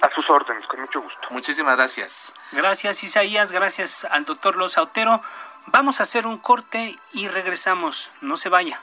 [0.00, 1.20] A sus órdenes, con mucho gusto.
[1.30, 2.34] Muchísimas gracias.
[2.52, 5.22] Gracias Isaías, gracias al doctor Lozautero.
[5.66, 8.10] Vamos a hacer un corte y regresamos.
[8.20, 8.80] No se vaya.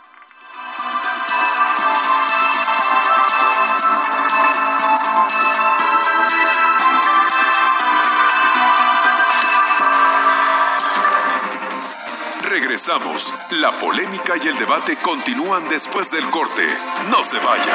[13.52, 16.66] La polémica y el debate continúan después del corte.
[17.10, 17.74] No se vaya.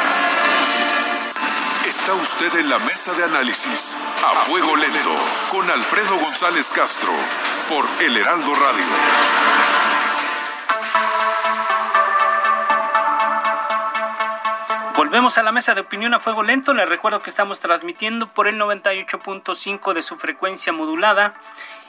[1.87, 5.15] Está usted en la mesa de análisis a fuego lento
[5.51, 7.11] con Alfredo González Castro
[7.69, 8.85] por El Heraldo Radio.
[14.97, 16.73] Volvemos a la mesa de opinión a fuego lento.
[16.73, 21.35] Les recuerdo que estamos transmitiendo por el 98.5 de su frecuencia modulada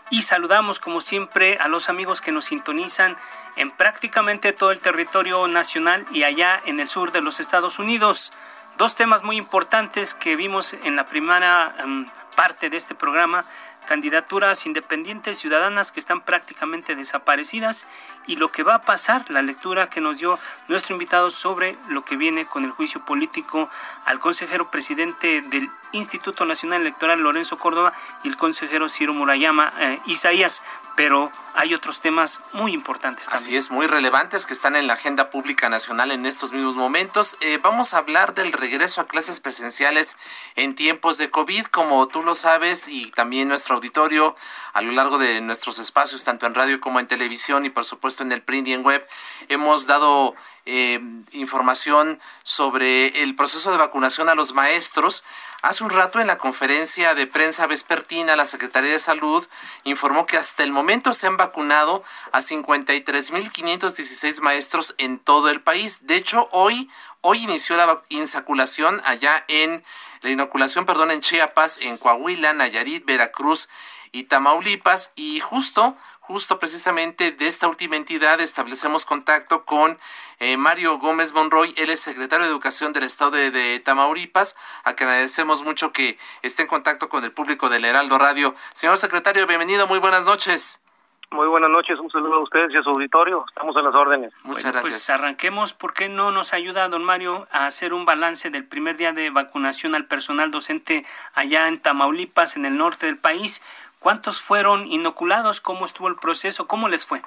[0.09, 3.17] y saludamos como siempre a los amigos que nos sintonizan
[3.55, 8.33] en prácticamente todo el territorio nacional y allá en el sur de los Estados Unidos.
[8.77, 13.45] Dos temas muy importantes que vimos en la primera um, parte de este programa,
[13.85, 17.87] candidaturas independientes ciudadanas que están prácticamente desaparecidas
[18.27, 22.03] y lo que va a pasar, la lectura que nos dio nuestro invitado sobre lo
[22.03, 23.69] que viene con el juicio político
[24.05, 27.93] al consejero presidente del Instituto Nacional Electoral Lorenzo Córdoba
[28.23, 30.63] y el consejero Ciro Murayama eh, Isaías,
[30.95, 33.43] pero hay otros temas muy importantes también.
[33.43, 37.37] Así es, muy relevantes que están en la agenda pública nacional en estos mismos momentos.
[37.39, 40.17] Eh, vamos a hablar del regreso a clases presenciales
[40.55, 44.35] en tiempos de COVID, como tú lo sabes, y también nuestro auditorio
[44.73, 48.23] a lo largo de nuestros espacios, tanto en radio como en televisión y por supuesto
[48.23, 49.07] en el print y en web,
[49.47, 50.99] hemos dado eh,
[51.31, 55.23] información sobre el proceso de vacunación a los maestros.
[55.61, 59.47] Hace un rato en la conferencia de prensa vespertina, la Secretaría de Salud
[59.83, 66.07] informó que hasta el momento se han vacunado a 53.516 maestros en todo el país.
[66.07, 66.89] De hecho, hoy,
[67.21, 69.83] hoy inició la insaculación allá en
[70.21, 73.69] la inoculación, perdón, en Chiapas, en Coahuila, Nayarit, Veracruz
[74.11, 75.13] y Tamaulipas.
[75.15, 79.99] Y justo justo precisamente de esta última entidad establecemos contacto con
[80.39, 85.09] eh, Mario Gómez Monroy, él es secretario de Educación del Estado de, Tamaulipas, a quien
[85.09, 88.55] agradecemos mucho que esté en contacto con el público del Heraldo Radio.
[88.73, 90.84] Señor secretario, bienvenido, muy buenas noches.
[91.31, 93.43] Muy buenas noches, un saludo a ustedes y a su auditorio.
[93.47, 94.33] Estamos en las órdenes.
[94.43, 94.83] Muchas pues gracias.
[94.83, 95.73] Pues arranquemos.
[95.73, 99.31] ¿Por qué no nos ayuda, don Mario, a hacer un balance del primer día de
[99.31, 103.63] vacunación al personal docente allá en Tamaulipas, en el norte del país?
[103.99, 105.61] ¿Cuántos fueron inoculados?
[105.61, 106.67] ¿Cómo estuvo el proceso?
[106.67, 107.21] ¿Cómo les fue?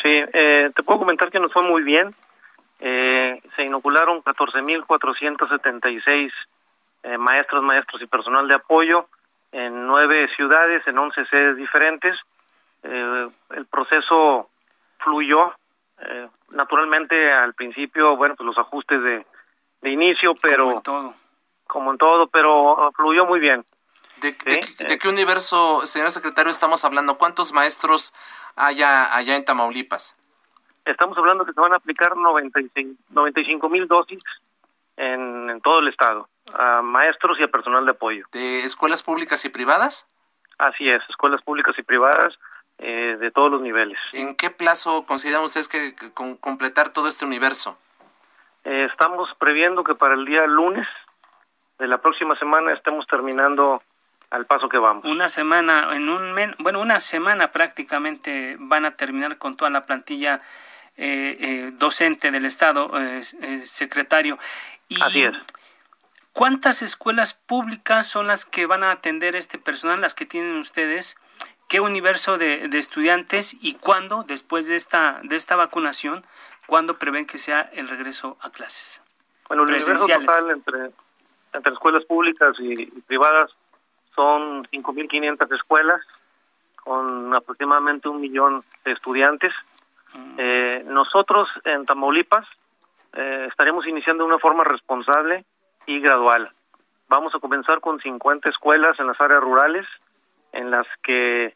[0.00, 2.10] Sí, eh, te puedo comentar que nos fue muy bien.
[2.80, 6.30] Eh, se inocularon 14.476
[7.02, 9.08] eh, maestros, maestros y personal de apoyo
[9.52, 12.16] en nueve ciudades, en once sedes diferentes.
[12.84, 14.50] Eh, el proceso
[14.98, 15.52] fluyó.
[15.98, 19.26] Eh, naturalmente, al principio, bueno, pues los ajustes de,
[19.82, 20.64] de inicio, pero...
[20.64, 21.14] Como en todo.
[21.66, 23.64] Como en todo, pero fluyó muy bien.
[24.20, 27.18] ¿De, qué universo, señor secretario, estamos hablando?
[27.18, 28.14] ¿Cuántos maestros
[28.56, 30.16] hay allá en Tamaulipas?
[30.84, 34.22] Estamos hablando que se van a aplicar 95 mil dosis
[34.96, 38.26] en, todo el estado, a maestros y a personal de apoyo.
[38.32, 40.08] ¿De escuelas públicas y privadas?
[40.58, 42.34] Así es, escuelas públicas y privadas
[42.78, 43.98] eh, de todos los niveles.
[44.12, 45.94] ¿En qué plazo consideran ustedes que,
[46.40, 47.78] completar todo este universo?
[48.64, 50.86] Eh, estamos previendo que para el día lunes
[51.78, 53.82] de la próxima semana estemos terminando
[54.30, 55.04] al paso que vamos.
[55.04, 60.40] Una semana, en un bueno, una semana prácticamente van a terminar con toda la plantilla
[60.96, 63.22] eh, eh, docente del Estado, eh,
[63.64, 64.38] secretario.
[64.88, 65.34] Y Así es.
[66.32, 71.16] ¿Cuántas escuelas públicas son las que van a atender este personal, las que tienen ustedes?
[71.68, 76.24] ¿Qué universo de, estudiantes y cuándo, después de esta, de esta vacunación,
[76.66, 79.02] cuándo prevén que sea el regreso a clases?
[79.48, 80.90] Bueno, el universo total entre,
[81.52, 83.50] entre escuelas públicas y privadas
[84.14, 86.00] son 5.500 escuelas
[86.82, 89.52] con aproximadamente un millón de estudiantes.
[90.12, 90.34] Mm.
[90.38, 92.46] Eh, nosotros en Tamaulipas
[93.14, 95.44] eh, estaremos iniciando de una forma responsable
[95.86, 96.50] y gradual.
[97.08, 99.86] Vamos a comenzar con 50 escuelas en las áreas rurales
[100.54, 101.54] en las que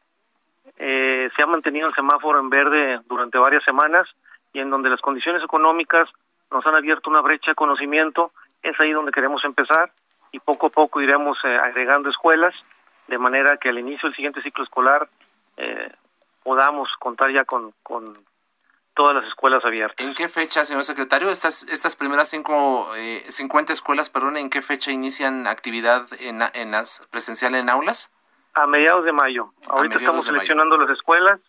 [0.76, 4.08] eh, se ha mantenido el semáforo en verde durante varias semanas
[4.52, 6.08] y en donde las condiciones económicas
[6.50, 8.32] nos han abierto una brecha de conocimiento.
[8.62, 9.90] Es ahí donde queremos empezar
[10.32, 12.54] y poco a poco iremos eh, agregando escuelas.
[13.06, 15.08] de manera que al inicio del siguiente ciclo escolar
[15.56, 15.90] eh,
[16.42, 18.12] podamos contar ya con, con
[18.94, 20.04] todas las escuelas abiertas.
[20.04, 24.60] ¿En qué fecha, señor secretario, estas, estas primeras cinco, eh, 50 escuelas, perdón, en qué
[24.60, 28.12] fecha inician actividad en, en las presencial en aulas?
[28.54, 29.52] A mediados de mayo.
[29.68, 31.40] Ahorita estamos seleccionando las escuelas,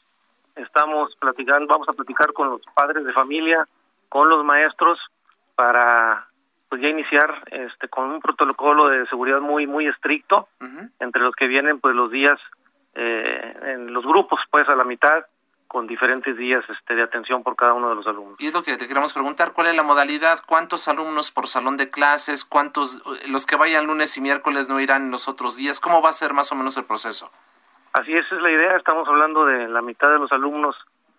[0.55, 3.67] estamos platicando, vamos a platicar con los padres de familia,
[4.09, 4.99] con los maestros,
[5.55, 6.27] para
[6.69, 10.47] pues ya iniciar este con un protocolo de seguridad muy muy estricto
[10.99, 12.39] entre los que vienen pues los días
[12.93, 15.25] eh, en los grupos pues a la mitad
[15.69, 18.41] con diferentes días este, de atención por cada uno de los alumnos.
[18.41, 20.39] Y es lo que te queremos preguntar, ¿cuál es la modalidad?
[20.45, 22.43] ¿Cuántos alumnos por salón de clases?
[22.43, 25.79] ¿Cuántos, los que vayan lunes y miércoles no irán los otros días?
[25.79, 27.29] ¿Cómo va a ser más o menos el proceso?
[27.93, 30.75] Así es, es la idea, estamos hablando de la mitad de los alumnos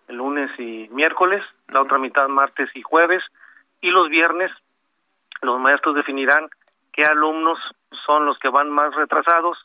[0.09, 3.23] el lunes y miércoles, la otra mitad martes y jueves,
[3.79, 4.51] y los viernes
[5.41, 6.49] los maestros definirán
[6.91, 7.57] qué alumnos
[8.05, 9.57] son los que van más retrasados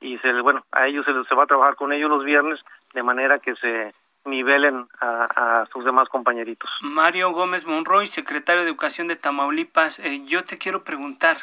[0.00, 2.58] y se bueno a ellos se, se va a trabajar con ellos los viernes
[2.94, 6.70] de manera que se nivelen a, sus demás compañeritos.
[6.80, 11.36] Mario Gómez Monroy, secretario de Educación de Tamaulipas, eh, yo te quiero preguntar,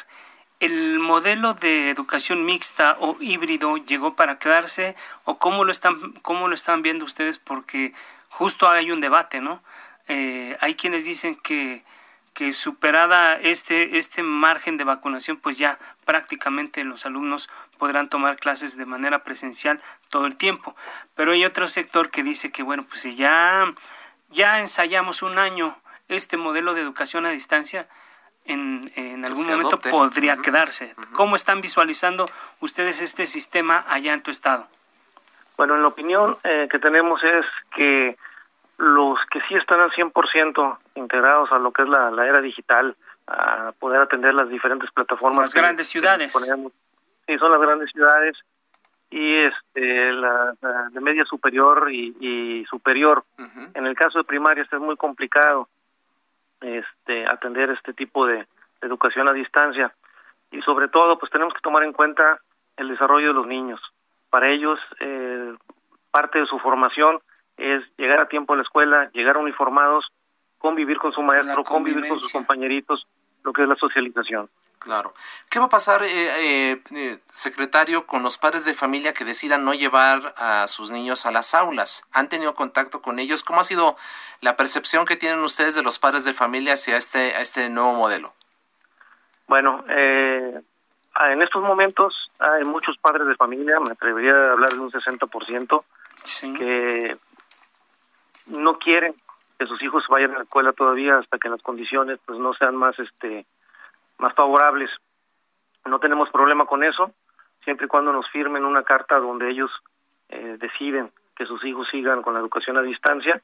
[0.60, 6.48] ¿el modelo de educación mixta o híbrido llegó para quedarse o cómo lo están, cómo
[6.48, 7.38] lo están viendo ustedes?
[7.38, 7.94] Porque
[8.28, 9.62] justo hay un debate, ¿no?
[10.08, 11.84] Eh, hay quienes dicen que
[12.38, 18.76] que superada este, este margen de vacunación, pues ya prácticamente los alumnos podrán tomar clases
[18.76, 20.76] de manera presencial todo el tiempo.
[21.14, 23.64] Pero hay otro sector que dice que, bueno, pues si ya,
[24.30, 25.76] ya ensayamos un año
[26.08, 27.86] este modelo de educación a distancia,
[28.44, 30.94] en, en algún momento podría quedarse.
[31.12, 32.28] ¿Cómo están visualizando
[32.60, 34.66] ustedes este sistema allá en tu estado?
[35.56, 38.16] Bueno, en la opinión eh, que tenemos es que
[38.78, 43.72] los que sí están al 100% integrados a lo que es la, era digital, a
[43.78, 45.42] poder atender las diferentes plataformas.
[45.42, 46.32] Las grandes ciudades.
[47.28, 48.38] Sí, son las grandes ciudades
[49.10, 50.54] y este la,
[50.90, 53.22] de media superior y, superior.
[53.74, 55.68] En el caso de primaria es muy complicado
[56.62, 58.46] este atender este tipo de,
[58.80, 59.92] educación a distancia
[60.52, 62.40] y sobre todo pues tenemos que tomar en cuenta
[62.76, 63.80] el desarrollo de los niños.
[64.30, 65.54] Para ellos eh,
[66.10, 67.18] parte de su formación
[67.56, 70.06] es llegar a tiempo a la escuela, llegar uniformados,
[70.58, 73.06] convivir con su maestro, convivir con sus compañeritos,
[73.48, 74.50] lo que es la socialización.
[74.78, 75.14] Claro.
[75.48, 79.64] ¿Qué va a pasar, eh, eh, eh, secretario, con los padres de familia que decidan
[79.64, 82.06] no llevar a sus niños a las aulas?
[82.12, 83.42] ¿Han tenido contacto con ellos?
[83.42, 83.96] ¿Cómo ha sido
[84.42, 87.94] la percepción que tienen ustedes de los padres de familia hacia este, a este nuevo
[87.94, 88.34] modelo?
[89.46, 94.92] Bueno, en estos momentos hay muchos padres de familia, me atrevería a hablar de un
[94.92, 95.84] 60%,
[96.58, 97.16] que
[98.46, 99.14] no quieren
[99.58, 102.76] que sus hijos vayan a la escuela todavía hasta que las condiciones pues no sean
[102.76, 103.44] más este
[104.18, 104.90] más favorables.
[105.84, 107.12] No tenemos problema con eso,
[107.64, 109.70] siempre y cuando nos firmen una carta donde ellos
[110.28, 113.34] eh, deciden que sus hijos sigan con la educación a distancia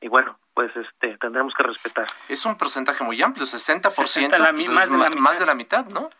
[0.00, 2.06] y bueno, pues este tendremos que respetar.
[2.28, 5.54] Es un porcentaje muy amplio, 60%, por ciento pues, más, de la más de la
[5.54, 6.10] mitad, ¿no?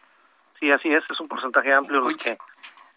[0.59, 2.07] Sí, así es, es un porcentaje amplio.
[2.17, 2.39] que, eh,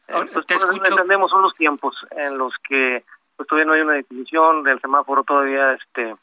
[0.07, 0.45] pues,
[0.85, 5.23] entendemos son los tiempos en los que pues todavía no hay una definición del semáforo,
[5.23, 6.15] todavía este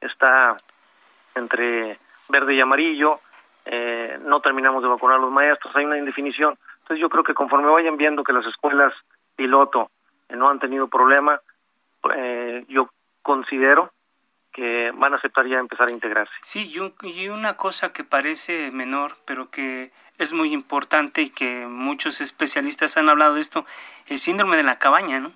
[0.00, 0.56] está
[1.34, 1.98] entre
[2.28, 3.20] verde y amarillo,
[3.64, 6.58] eh, no terminamos de vacunar a los maestros, hay una indefinición.
[6.78, 8.92] Entonces yo creo que conforme vayan viendo que las escuelas
[9.34, 9.90] piloto
[10.30, 11.40] no han tenido problema,
[12.14, 12.90] eh, yo
[13.22, 13.92] considero
[14.52, 16.32] que van a aceptar ya empezar a integrarse.
[16.42, 22.20] Sí, y una cosa que parece menor, pero que es muy importante y que muchos
[22.20, 23.66] especialistas han hablado de esto,
[24.06, 25.32] el síndrome de la cabaña, ¿no?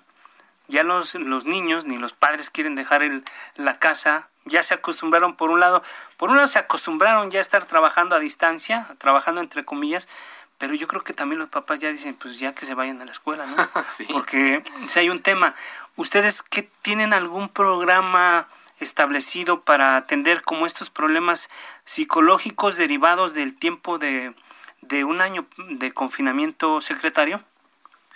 [0.71, 3.23] Ya los, los niños ni los padres quieren dejar el,
[3.55, 5.83] la casa, ya se acostumbraron por un lado,
[6.17, 10.09] por un lado se acostumbraron ya a estar trabajando a distancia, trabajando entre comillas,
[10.57, 13.05] pero yo creo que también los papás ya dicen, pues ya que se vayan a
[13.05, 13.55] la escuela, ¿no?
[14.13, 15.55] Porque si hay un tema,
[15.95, 18.47] ¿ustedes qué tienen algún programa
[18.79, 21.51] establecido para atender como estos problemas
[21.83, 24.33] psicológicos derivados del tiempo de,
[24.81, 27.41] de un año de confinamiento, secretario?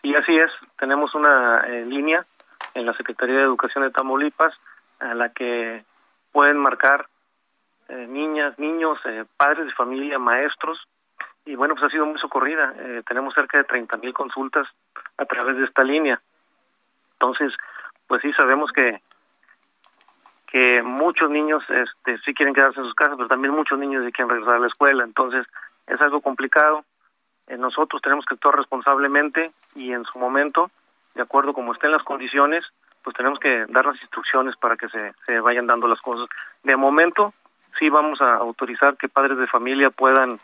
[0.03, 2.25] Y así es, tenemos una eh, línea
[2.75, 4.53] en la Secretaría de Educación de Tamaulipas,
[4.99, 5.83] a la que
[6.31, 7.07] pueden marcar
[7.87, 10.77] eh, niñas, niños, eh, padres de familia, maestros,
[11.45, 12.73] y bueno, pues ha sido muy socorrida.
[12.77, 14.67] Eh, tenemos cerca de 30 mil consultas
[15.17, 16.21] a través de esta línea.
[17.13, 17.53] Entonces,
[18.07, 19.01] pues sí sabemos que
[20.47, 24.11] que muchos niños este, sí quieren quedarse en sus casas, pero también muchos niños sí
[24.13, 25.03] quieren regresar a la escuela.
[25.03, 25.45] Entonces,
[25.85, 26.85] es algo complicado.
[27.57, 30.71] nosotros tenemos que actuar responsablemente y en su momento
[31.15, 32.63] de acuerdo como estén las condiciones,
[33.03, 36.27] pues tenemos que dar las instrucciones para que se, vayan dando las cosas.
[36.63, 37.33] De momento,
[37.79, 40.39] sí vamos a autorizar que padres de familia puedan,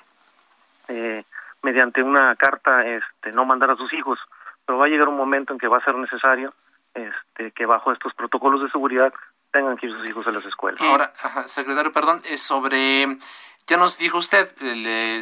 [0.87, 1.23] eh,
[1.61, 4.19] mediante una carta, este, no mandar a sus hijos,
[4.65, 6.53] pero va a llegar un momento en que va a ser necesario
[6.93, 9.13] este, que bajo estos protocolos de seguridad
[9.51, 10.81] tengan que ir sus hijos a las escuelas.
[10.81, 11.11] Ahora,
[11.47, 13.17] secretario, perdón, es sobre,
[13.67, 14.47] ya nos dijo usted,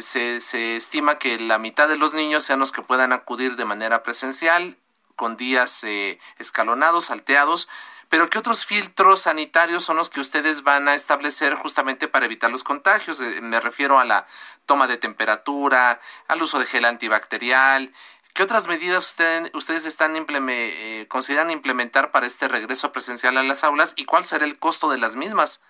[0.02, 3.64] se, se estima que la mitad de los niños sean los que puedan acudir de
[3.64, 4.76] manera presencial,
[5.20, 7.68] con días eh, escalonados, salteados,
[8.08, 12.50] pero ¿qué otros filtros sanitarios son los que ustedes van a establecer justamente para evitar
[12.50, 13.20] los contagios?
[13.20, 14.24] Eh, me refiero a la
[14.64, 17.90] toma de temperatura, al uso de gel antibacterial.
[18.34, 19.18] ¿Qué otras medidas
[19.52, 24.46] ustedes están eh, consideran implementar para este regreso presencial a las aulas y cuál será
[24.46, 25.62] el costo de las mismas?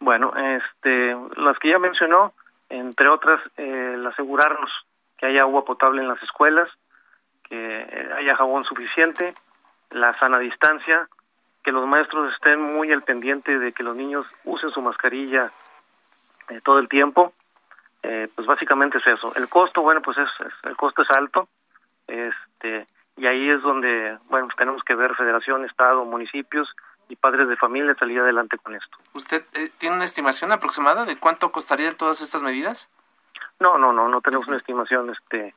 [0.00, 2.32] Bueno, este, las que ya mencionó,
[2.70, 4.70] entre otras, el asegurarnos
[5.18, 6.70] que haya agua potable en las escuelas,
[7.48, 9.34] que haya jabón suficiente,
[9.90, 11.08] la sana distancia,
[11.62, 15.50] que los maestros estén muy al pendiente de que los niños usen su mascarilla
[16.50, 17.32] eh, todo el tiempo.
[18.02, 19.34] Eh, pues básicamente es eso.
[19.34, 20.28] El costo, bueno, pues es,
[20.64, 21.48] el costo es alto.
[22.06, 22.86] Este,
[23.16, 26.68] y ahí es donde, bueno, tenemos que ver federación, estado, municipios
[27.08, 28.98] y padres de familia salir adelante con esto.
[29.14, 32.92] ¿Usted eh, tiene una estimación aproximada de cuánto costarían todas estas medidas?
[33.58, 35.54] No, no, no, no tenemos una estimación este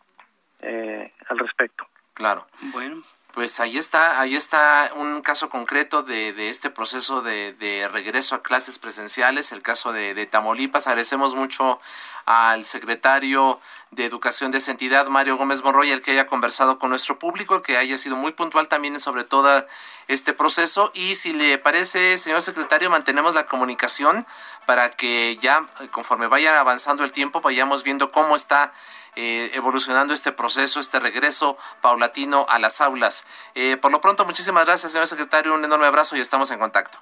[0.62, 1.88] al respecto.
[2.14, 2.48] Claro.
[2.74, 3.04] Bueno,
[3.38, 8.34] pues ahí está, ahí está un caso concreto de, de este proceso de, de, regreso
[8.34, 10.88] a clases presenciales, el caso de, de, Tamaulipas.
[10.88, 11.80] Agradecemos mucho
[12.26, 16.90] al secretario de Educación de esa entidad, Mario Gómez Monroy, el que haya conversado con
[16.90, 19.68] nuestro público, que haya sido muy puntual también sobre todo
[20.08, 20.90] este proceso.
[20.96, 24.26] Y si le parece, señor secretario, mantenemos la comunicación
[24.66, 28.74] para que ya conforme vaya avanzando el tiempo vayamos viendo cómo está
[29.20, 33.26] eh, evolucionando este proceso, este regreso paulatino a las aulas.
[33.56, 37.00] Eh, por lo pronto, muchísimas gracias, señor secretario, un enorme abrazo y estamos en contacto.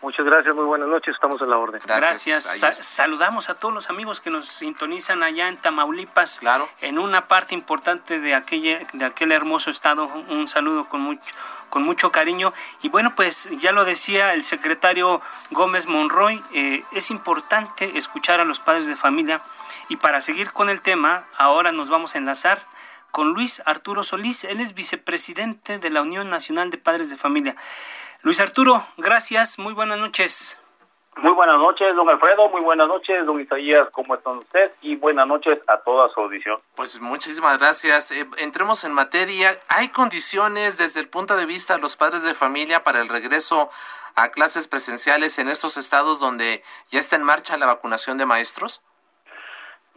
[0.00, 1.82] Muchas gracias, muy buenas noches, estamos en la orden.
[1.84, 2.44] Gracias.
[2.78, 6.66] saludamos a todos los amigos que nos sintonizan allá en Tamaulipas, claro.
[6.80, 10.06] en una parte importante de, aquella, de aquel hermoso estado.
[10.06, 11.22] Un saludo con mucho,
[11.68, 12.54] con mucho cariño.
[12.80, 18.46] Y bueno, pues ya lo decía el secretario Gómez Monroy, eh, es importante escuchar a
[18.46, 19.42] los padres de familia
[19.90, 22.60] y para seguir con el tema, ahora nos vamos a enlazar
[23.10, 24.44] con Luis Arturo Solís.
[24.44, 27.56] Él es vicepresidente de la Unión Nacional de Padres de Familia.
[28.22, 29.58] Luis Arturo, gracias.
[29.58, 30.60] Muy buenas noches.
[31.16, 32.48] Muy buenas noches, don Alfredo.
[32.50, 33.88] Muy buenas noches, don Isaías.
[33.90, 34.70] ¿Cómo están ustedes?
[34.80, 36.56] Y buenas noches a toda su audición.
[36.76, 38.12] Pues muchísimas gracias.
[38.12, 39.58] Eh, entremos en materia.
[39.66, 43.70] ¿Hay condiciones desde el punto de vista de los padres de familia para el regreso
[44.14, 48.84] a clases presenciales en estos estados donde ya está en marcha la vacunación de maestros?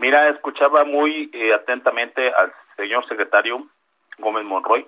[0.03, 3.65] Mira, escuchaba muy eh, atentamente al señor secretario
[4.17, 4.85] Gómez Monroy.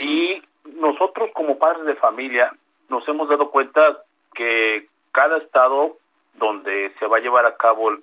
[0.00, 2.50] Y nosotros como padres de familia
[2.88, 5.98] nos hemos dado cuenta que cada estado
[6.32, 8.00] donde se va a llevar a cabo el,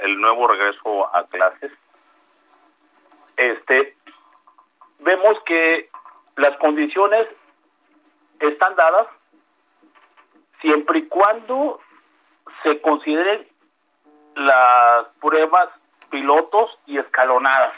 [0.00, 1.72] el, nuevo regreso a clases,
[3.38, 3.96] este,
[4.98, 5.88] vemos que
[6.36, 7.26] las condiciones
[8.40, 9.06] están dadas
[10.60, 11.80] siempre y cuando
[12.62, 13.49] se consideren
[14.34, 15.68] las pruebas
[16.10, 17.74] pilotos y escalonadas.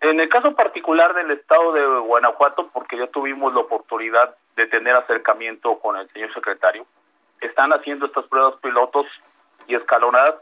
[0.00, 4.94] En el caso particular del estado de Guanajuato, porque ya tuvimos la oportunidad de tener
[4.94, 6.86] acercamiento con el señor secretario,
[7.40, 9.06] están haciendo estas pruebas pilotos
[9.66, 10.36] y escalonadas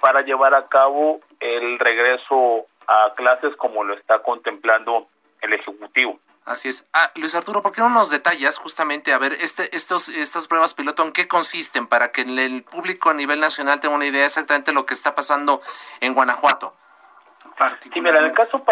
[0.00, 5.06] para llevar a cabo el regreso a clases como lo está contemplando
[5.40, 6.18] el Ejecutivo.
[6.44, 6.90] Así es.
[6.92, 10.74] Ah, Luis Arturo, ¿por qué no nos detallas justamente, a ver, este, estos, estas pruebas
[10.74, 14.70] piloto, en qué consisten para que el público a nivel nacional tenga una idea exactamente
[14.70, 15.62] de lo que está pasando
[16.00, 16.74] en Guanajuato?
[17.92, 18.62] Sí, mira, en el caso,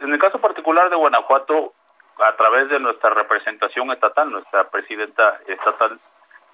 [0.00, 1.74] en el caso particular de Guanajuato,
[2.18, 5.98] a través de nuestra representación estatal, nuestra presidenta estatal,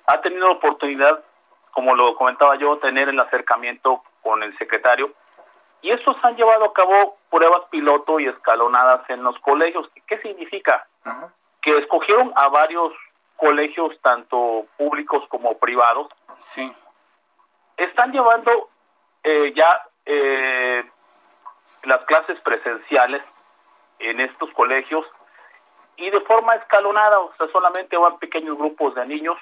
[0.07, 1.25] ha tenido la oportunidad,
[1.71, 5.15] como lo comentaba yo, tener el acercamiento con el secretario
[5.83, 9.89] y estos han llevado a cabo pruebas piloto y escalonadas en los colegios.
[10.07, 10.87] ¿Qué significa?
[11.63, 12.93] Que escogieron a varios
[13.37, 16.09] colegios, tanto públicos como privados.
[16.41, 16.73] Sí.
[17.77, 18.69] Están llevando
[19.23, 20.85] eh, ya eh,
[21.85, 23.23] las clases presenciales
[24.01, 25.07] en estos colegios
[25.97, 29.37] y de forma escalonada, o sea, solamente van pequeños grupos de niños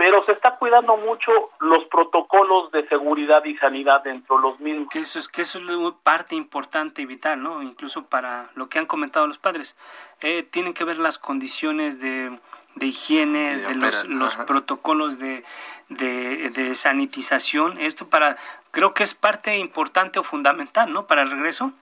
[0.00, 4.88] pero se está cuidando mucho los protocolos de seguridad y sanidad dentro de los mismos.
[4.90, 7.62] Que eso es que eso es parte importante y vital, ¿no?
[7.62, 9.76] Incluso para lo que han comentado los padres,
[10.22, 12.30] eh, tienen que ver las condiciones de,
[12.76, 15.44] de higiene, de, los, los protocolos de,
[15.90, 17.76] de, sanitización.
[17.76, 18.36] Esto para
[18.70, 21.06] creo que es parte importante o fundamental, ¿no?
[21.06, 21.72] Para el regreso.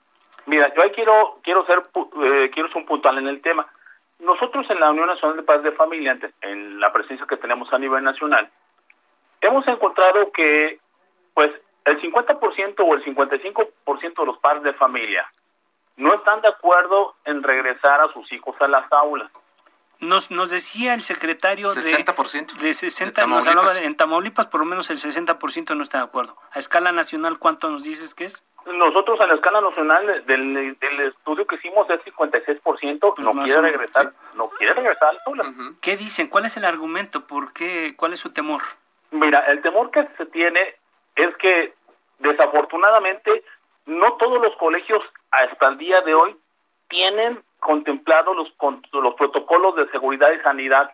[0.46, 1.84] Mira, yo ahí quiero quiero ser
[2.24, 3.68] eh, quiero ser un puntual en el tema
[4.18, 7.78] nosotros en la Unión Nacional de Paz de Familia, en la presencia que tenemos a
[7.78, 8.50] nivel nacional,
[9.40, 10.78] hemos encontrado que
[11.34, 11.52] pues
[11.84, 15.30] el 50% o el 55% de los padres de familia
[15.96, 19.30] no están de acuerdo en regresar a sus hijos a las aulas.
[20.00, 22.54] Nos, nos decía el secretario 60%.
[22.54, 26.04] de, de 60, nos hablaba en Tamaulipas por lo menos el 60% no está de
[26.04, 26.36] acuerdo.
[26.52, 28.47] A escala nacional, ¿cuánto nos dices que es?
[28.74, 33.60] Nosotros a la escala nacional del, del estudio que hicimos es 56%, pues no quiere
[33.62, 35.48] regresar, no quiere regresar al aulas.
[35.80, 36.28] ¿Qué dicen?
[36.28, 37.26] ¿Cuál es el argumento?
[37.26, 37.94] ¿Por qué?
[37.96, 38.62] ¿Cuál es su temor?
[39.10, 40.76] Mira, el temor que se tiene
[41.16, 41.74] es que
[42.18, 43.42] desafortunadamente
[43.86, 46.36] no todos los colegios hasta el día de hoy
[46.88, 48.52] tienen contemplado los,
[48.92, 50.92] los protocolos de seguridad y sanidad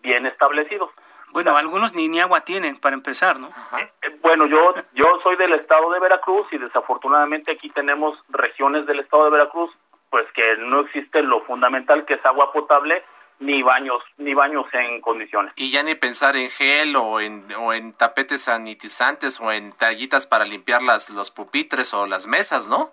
[0.00, 0.90] bien establecidos.
[1.36, 3.48] Bueno, algunos ni, ni agua tienen para empezar, ¿no?
[3.78, 9.00] Eh, bueno, yo yo soy del estado de Veracruz y desafortunadamente aquí tenemos regiones del
[9.00, 9.76] estado de Veracruz
[10.08, 13.04] pues que no existe lo fundamental que es agua potable
[13.38, 15.52] ni baños ni baños en condiciones.
[15.56, 20.26] Y ya ni pensar en gel o en, o en tapetes sanitizantes o en tallitas
[20.26, 22.92] para limpiar las, los pupitres o las mesas, ¿no?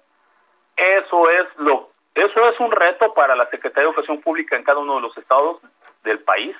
[0.76, 4.80] Eso es lo eso es un reto para la Secretaría de Educación Pública en cada
[4.80, 5.62] uno de los estados
[6.04, 6.54] del país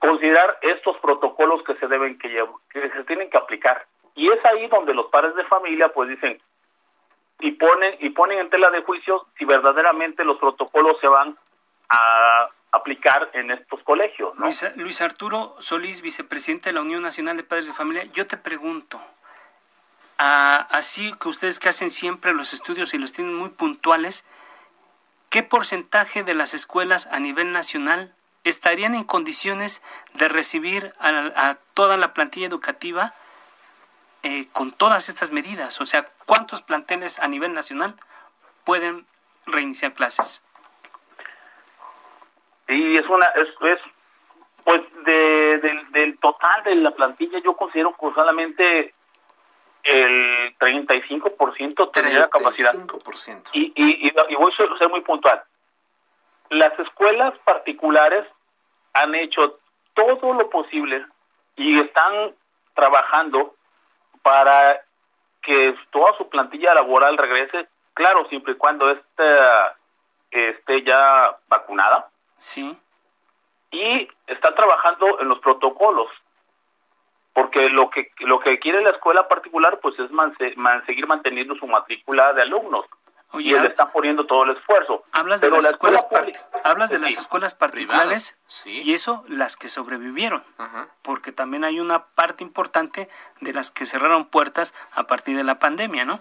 [0.00, 4.66] considerar estos protocolos que se deben que, que se tienen que aplicar y es ahí
[4.68, 6.40] donde los padres de familia pues dicen
[7.38, 11.36] y ponen y ponen en tela de juicio si verdaderamente los protocolos se van
[11.90, 14.34] a aplicar en estos colegios.
[14.76, 19.00] Luis, Arturo Solís, vicepresidente de la Unión Nacional de Padres de Familia, yo te pregunto,
[20.18, 24.26] así que ustedes que hacen siempre los estudios y los tienen muy puntuales,
[25.30, 29.82] ¿qué porcentaje de las escuelas a nivel nacional estarían en condiciones
[30.14, 33.14] de recibir a, toda la plantilla educativa
[34.22, 35.80] eh, con todas estas medidas?
[35.80, 37.94] O sea, ¿cuántos planteles a nivel nacional
[38.64, 39.06] pueden
[39.46, 40.42] reiniciar clases?
[42.68, 43.48] Sí, es una, es,
[44.64, 48.94] pues de, del total de la plantilla yo considero que solamente
[49.82, 52.74] el 35% tendría la capacidad.
[53.52, 55.42] Y, y, y, voy a ser muy puntual.
[56.50, 58.26] Las escuelas particulares
[58.92, 59.58] han hecho
[59.94, 61.04] todo lo posible
[61.56, 62.34] y están
[62.74, 63.54] trabajando
[64.22, 64.82] para
[65.42, 69.38] que toda su plantilla laboral regrese, claro, siempre y cuando esté,
[70.30, 72.76] esté ya vacunada Sí.
[73.70, 76.08] Y está trabajando en los protocolos,
[77.34, 80.10] porque lo que lo que quiere la escuela particular pues es
[80.86, 82.86] seguir manteniendo su matrícula de alumnos.
[83.34, 85.04] Y él está poniendo todo el esfuerzo.
[85.12, 86.06] Hablas de las escuelas
[86.64, 90.42] hablas de las escuelas particulares y eso las que sobrevivieron,
[91.02, 93.08] porque también hay una parte importante
[93.40, 96.20] de las que cerraron puertas a partir de la pandemia, ¿no?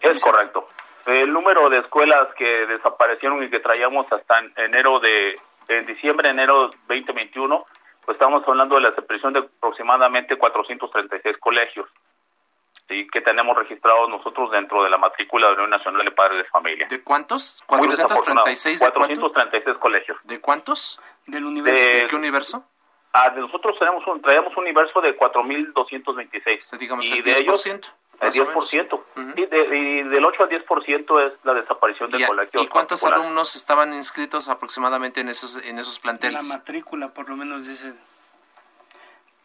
[0.00, 0.68] Es correcto.
[1.06, 5.38] El número de escuelas que desaparecieron y que traíamos hasta enero de
[5.68, 7.66] en diciembre, enero 2021,
[8.04, 11.86] pues estamos hablando de la desaparición de aproximadamente 436 colegios
[12.88, 13.06] ¿sí?
[13.12, 16.44] que tenemos registrados nosotros dentro de la matrícula de la Unión Nacional de Padres de
[16.50, 16.86] Familia.
[16.88, 17.62] ¿De cuántos?
[17.66, 20.18] 436 de 436 colegios.
[20.24, 21.00] ¿De cuántos?
[21.26, 21.90] ¿Del universo?
[21.90, 22.64] ¿De, qué universo?
[23.12, 26.74] Ah, de nosotros tenemos un, traemos un universo de 4.226.
[26.74, 27.24] O digamos y el 10%.
[27.24, 27.66] De ellos,
[28.20, 29.02] el 10%.
[29.36, 32.60] y, del 8 al 10% es la desaparición del colegio.
[32.60, 36.48] ¿Y cuántos alumnos estaban inscritos aproximadamente en esos, en esos planteles?
[36.48, 37.94] La matrícula, por lo menos, dice.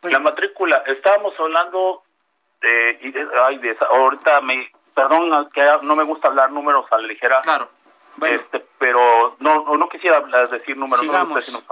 [0.02, 2.04] Pues, la matrícula, estábamos hablando
[2.64, 7.42] de, ay, de ahorita me, perdón que no me gusta hablar números a la ligera.
[7.42, 7.70] Claro.
[8.22, 10.20] Este, pero no, no quisiera
[10.52, 11.00] decir números.
[11.00, 11.64] Sigamos,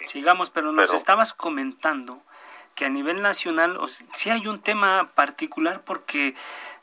[0.00, 2.20] sigamos pero nos estabas comentando
[2.74, 6.34] que a nivel nacional o sí hay un tema particular porque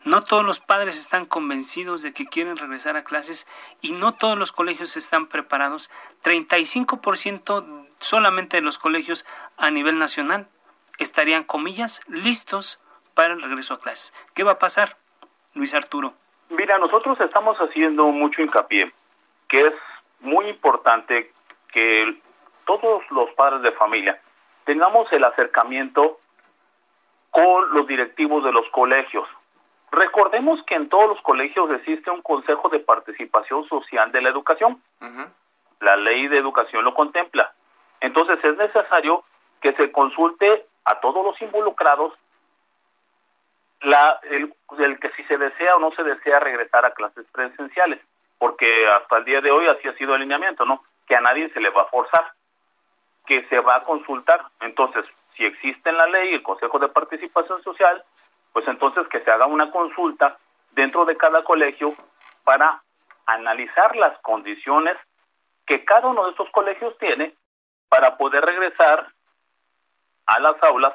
[0.03, 3.47] no todos los padres están convencidos de que quieren regresar a clases
[3.79, 5.91] y no todos los colegios están preparados.
[6.23, 9.25] 35% solamente de los colegios
[9.55, 10.47] a nivel nacional
[10.97, 12.79] estarían, comillas, listos
[13.15, 14.13] para el regreso a clases.
[14.35, 14.97] ¿Qué va a pasar,
[15.53, 16.13] Luis Arturo?
[16.49, 18.93] Mira, nosotros estamos haciendo mucho hincapié
[19.47, 19.73] que es
[20.19, 21.31] muy importante
[21.71, 22.15] que
[22.65, 24.19] todos los padres de familia
[24.65, 26.19] tengamos el acercamiento
[27.31, 29.27] con los directivos de los colegios.
[29.91, 34.81] Recordemos que en todos los colegios existe un Consejo de Participación Social de la Educación.
[35.79, 37.53] La ley de educación lo contempla.
[37.99, 39.23] Entonces es necesario
[39.61, 42.13] que se consulte a todos los involucrados
[43.85, 48.01] la, el, el, que si se desea o no se desea regresar a clases presenciales,
[48.37, 50.83] porque hasta el día de hoy así ha sido el alineamiento, ¿no?
[51.07, 52.33] Que a nadie se le va a forzar
[53.25, 54.45] que se va a consultar.
[54.61, 55.05] Entonces,
[55.35, 58.03] si existe en la ley el Consejo de Participación Social,
[58.53, 60.37] pues entonces que se haga una consulta
[60.71, 61.89] dentro de cada colegio
[62.43, 62.81] para
[63.25, 64.97] analizar las condiciones
[65.65, 67.33] que cada uno de estos colegios tiene
[67.89, 69.07] para poder regresar
[70.27, 70.93] a las aulas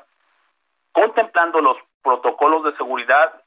[0.92, 3.42] contemplando los protocolos de seguridad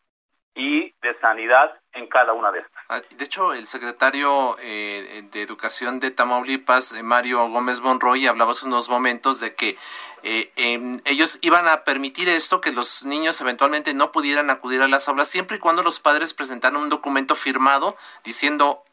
[0.56, 2.84] y de sanidad en cada una de estas.
[2.89, 8.51] Ah, de hecho, el secretario eh, de Educación de Tamaulipas, eh, Mario Gómez Monroy, hablaba
[8.51, 9.78] hace unos momentos de que
[10.22, 14.88] eh, em, ellos iban a permitir esto, que los niños eventualmente no pudieran acudir a
[14.88, 18.84] las aulas, siempre y cuando los padres presentaran un documento firmado diciendo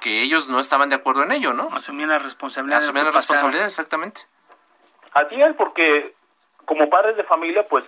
[0.00, 1.68] que ellos no estaban de acuerdo en ello, ¿no?
[1.74, 2.78] Asumían la responsabilidad.
[2.78, 4.22] Asumían la responsabilidad, exactamente.
[5.12, 6.14] Así es, porque
[6.64, 7.84] como padres de familia, pues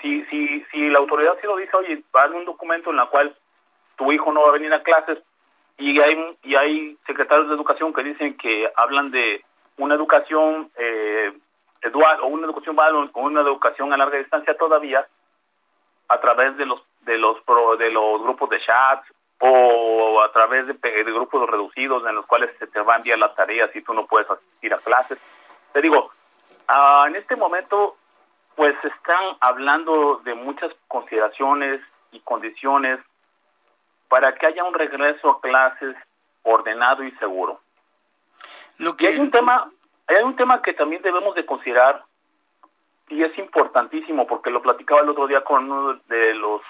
[0.00, 3.34] si, si, si la autoridad sí lo dice, oye, hazme un documento en la cual
[3.96, 5.18] tu hijo no va a venir a clases
[5.78, 9.42] y hay, y hay secretarios de educación que dicen que hablan de
[9.78, 11.32] una educación eh,
[11.90, 15.06] dual o una educación o una educación a larga distancia todavía
[16.08, 17.38] a través de los de los
[17.78, 22.50] de los grupos de chats o a través de, de, grupos reducidos en los cuales
[22.58, 25.18] se te van a enviar las tareas y tú no puedes asistir a clases.
[25.72, 26.10] Te digo,
[26.68, 27.96] ah, en este momento
[28.56, 31.80] pues están hablando de muchas consideraciones
[32.12, 33.00] y condiciones
[34.08, 35.96] para que haya un regreso a clases
[36.42, 37.60] ordenado y seguro.
[38.78, 39.08] Lo que...
[39.08, 39.70] hay un tema,
[40.06, 42.02] hay un tema que también debemos de considerar
[43.08, 46.62] y es importantísimo porque lo platicaba el otro día con uno de los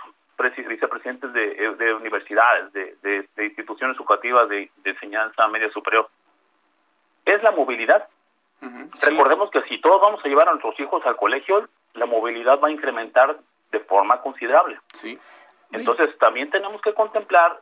[0.69, 6.09] vicepresidentes de, de universidades, de, de, instituciones educativas de, enseñanza media superior,
[7.27, 8.09] es la movilidad.
[9.03, 12.69] Recordemos que si todos vamos a llevar a nuestros hijos al colegio, la movilidad va
[12.69, 13.39] a incrementar
[13.71, 14.79] de forma considerable.
[14.93, 15.19] Sí.
[15.73, 17.61] Entonces también tenemos que contemplar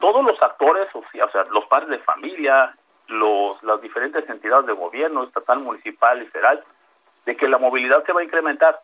[0.00, 2.74] todos los actores, o sea, los padres de familia,
[3.08, 6.64] los, las diferentes entidades de gobierno, estatal, municipal y federal,
[7.24, 8.80] de que la movilidad se va a incrementar.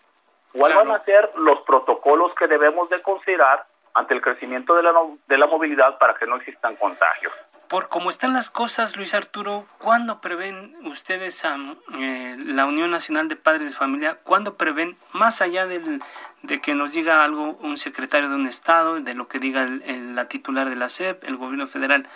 [0.52, 4.92] ¿Cuáles van a ser los protocolos que debemos de considerar ante el crecimiento de la,
[5.26, 7.32] de la movilidad para que no existan contagios?
[7.72, 11.56] Por cómo están las cosas, Luis Arturo, ¿cuándo prevén ustedes a
[11.94, 14.18] eh, la Unión Nacional de Padres de Familia?
[14.22, 16.02] ¿Cuándo prevén, más allá del,
[16.42, 20.28] de que nos diga algo un secretario de un estado, de lo que diga la
[20.28, 22.06] titular de la SEP, el gobierno federal,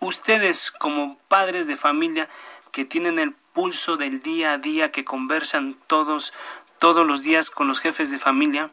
[0.00, 2.28] ustedes como padres de familia
[2.70, 6.34] que tienen el pulso del día a día, que conversan todos,
[6.78, 8.68] todos los días con los jefes de familia,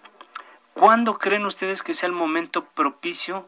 [0.73, 3.47] ¿cuándo creen ustedes que sea el momento propicio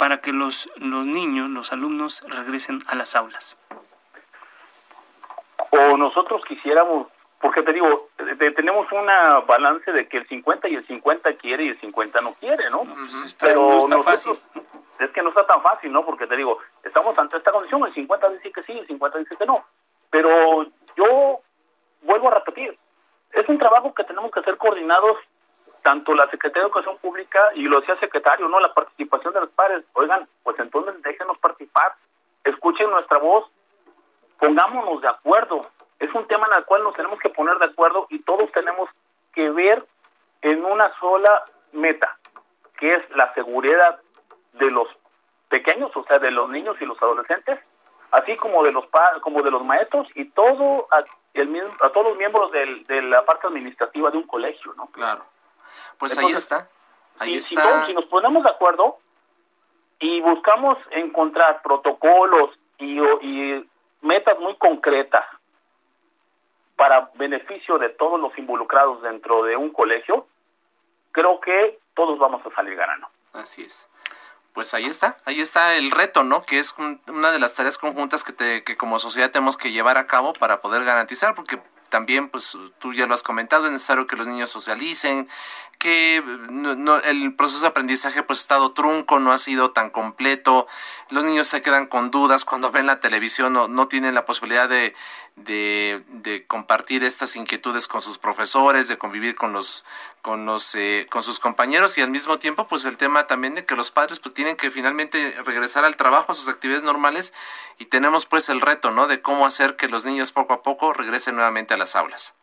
[0.00, 3.58] para que los, los niños, los alumnos regresen a las aulas?
[5.72, 8.08] O nosotros quisiéramos, porque te digo,
[8.56, 12.32] tenemos una balance de que el 50 y el 50 quiere y el 50 no
[12.32, 12.84] quiere, ¿no?
[12.84, 14.32] Pues Pero no está fácil.
[15.00, 16.02] Es que no está tan fácil, ¿no?
[16.02, 19.36] Porque te digo, estamos ante esta condición, el 50 dice que sí, el 50 dice
[19.36, 19.66] que no.
[20.08, 20.64] Pero
[20.96, 21.40] yo
[22.00, 22.74] vuelvo a repetir,
[23.34, 25.18] es un trabajo que tenemos que hacer coordinados
[25.82, 28.60] tanto la Secretaría de Educación Pública y lo decía secretario, ¿no?
[28.60, 29.84] La participación de los padres.
[29.94, 31.94] Oigan, pues entonces déjenos participar,
[32.44, 33.50] escuchen nuestra voz,
[34.38, 35.60] pongámonos de acuerdo.
[35.98, 38.88] Es un tema en el cual nos tenemos que poner de acuerdo y todos tenemos
[39.32, 39.84] que ver
[40.42, 42.18] en una sola meta,
[42.78, 44.00] que es la seguridad
[44.54, 44.88] de los
[45.48, 47.58] pequeños, o sea, de los niños y los adolescentes,
[48.10, 48.84] así como de los
[49.20, 51.04] como de los maestros y todo a,
[51.34, 54.86] el, a todos los miembros del, de la parte administrativa de un colegio, ¿no?
[54.86, 55.24] Claro.
[55.98, 56.68] Pues ahí está.
[57.18, 57.86] Ahí si, está.
[57.86, 58.98] Si, nos ponemos de acuerdo
[59.98, 63.68] y buscamos encontrar protocolos y, y
[64.00, 65.24] metas muy concretas
[66.76, 70.26] para beneficio de todos los involucrados dentro de un colegio,
[71.12, 73.06] creo que todos vamos a salir ganando.
[73.34, 73.90] Así es.
[74.54, 76.42] Pues ahí está, ahí está el reto, ¿no?
[76.42, 79.96] Que es una de las tareas conjuntas que, te, que como sociedad tenemos que llevar
[79.96, 81.60] a cabo para poder garantizar, porque
[81.90, 85.28] también, pues tú ya lo has comentado, es necesario que los niños socialicen,
[85.78, 90.66] que no, el proceso de aprendizaje pues ha estado trunco, no ha sido tan completo,
[91.08, 94.68] los niños se quedan con dudas cuando ven la televisión, no, no tienen la posibilidad
[94.68, 94.94] de,
[95.36, 99.86] de, de, compartir estas inquietudes con sus profesores, de convivir con los,
[100.22, 103.64] con los, eh, con sus compañeros y al mismo tiempo pues el tema también de
[103.64, 107.34] que los padres pues tienen que finalmente regresar al trabajo, a sus actividades normales
[107.78, 109.06] y tenemos pues el reto, ¿no?
[109.06, 112.36] De cómo hacer que los niños poco a poco regresen nuevamente a las aulas.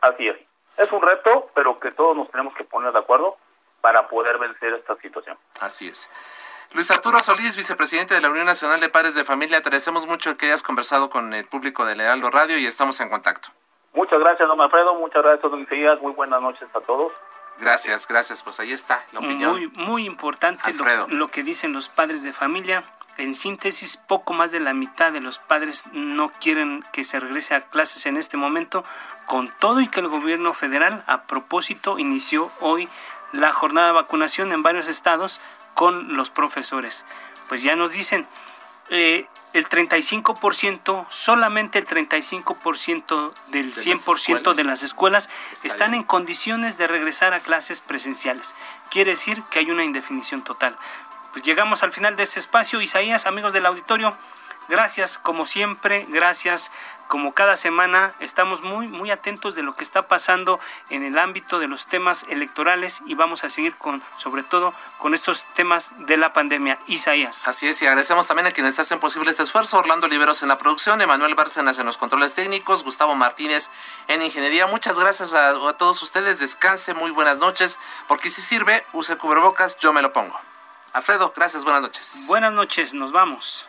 [0.00, 0.36] Así es.
[0.76, 3.36] Es un reto, pero que todos nos tenemos que poner de acuerdo
[3.80, 5.38] para poder vencer esta situación.
[5.60, 6.10] Así es.
[6.76, 10.44] Luis Arturo Solís, vicepresidente de la Unión Nacional de Padres de Familia, agradecemos mucho que
[10.44, 13.48] hayas conversado con el público de Lealdo Radio y estamos en contacto.
[13.94, 14.94] Muchas gracias, don Alfredo.
[14.96, 15.98] Muchas gracias, don Isaías.
[16.02, 17.14] Muy buenas noches a todos.
[17.58, 18.42] Gracias, gracias.
[18.42, 19.52] Pues ahí está la opinión.
[19.52, 22.84] Muy, muy importante lo, lo, que dicen los padres de familia.
[23.16, 27.54] En síntesis, poco más de la mitad de los padres no quieren que se regrese
[27.54, 28.84] a clases en este momento,
[29.24, 32.90] con todo y que el gobierno federal, a propósito, inició hoy
[33.32, 35.40] la jornada de vacunación en varios estados
[35.76, 37.04] con los profesores.
[37.48, 38.26] Pues ya nos dicen,
[38.88, 45.28] eh, el 35%, solamente el 35% del 100% de las escuelas
[45.62, 48.54] están en condiciones de regresar a clases presenciales.
[48.90, 50.76] Quiere decir que hay una indefinición total.
[51.32, 52.80] Pues llegamos al final de ese espacio.
[52.80, 54.16] Isaías, amigos del auditorio,
[54.68, 56.72] Gracias, como siempre, gracias.
[57.08, 60.58] Como cada semana, estamos muy, muy atentos de lo que está pasando
[60.90, 65.14] en el ámbito de los temas electorales y vamos a seguir con, sobre todo, con
[65.14, 66.78] estos temas de la pandemia.
[66.86, 67.46] Isaías.
[67.46, 69.78] Así es, y agradecemos también a quienes hacen posible este esfuerzo.
[69.78, 73.70] Orlando Oliveros en la producción, Emanuel Bárcenas en los controles técnicos, Gustavo Martínez
[74.08, 74.66] en ingeniería.
[74.66, 76.40] Muchas gracias a, a todos ustedes.
[76.40, 77.78] Descanse, muy buenas noches,
[78.08, 80.38] porque si sirve, use cubrebocas, yo me lo pongo.
[80.92, 82.24] Alfredo, gracias, buenas noches.
[82.28, 83.68] Buenas noches, nos vamos.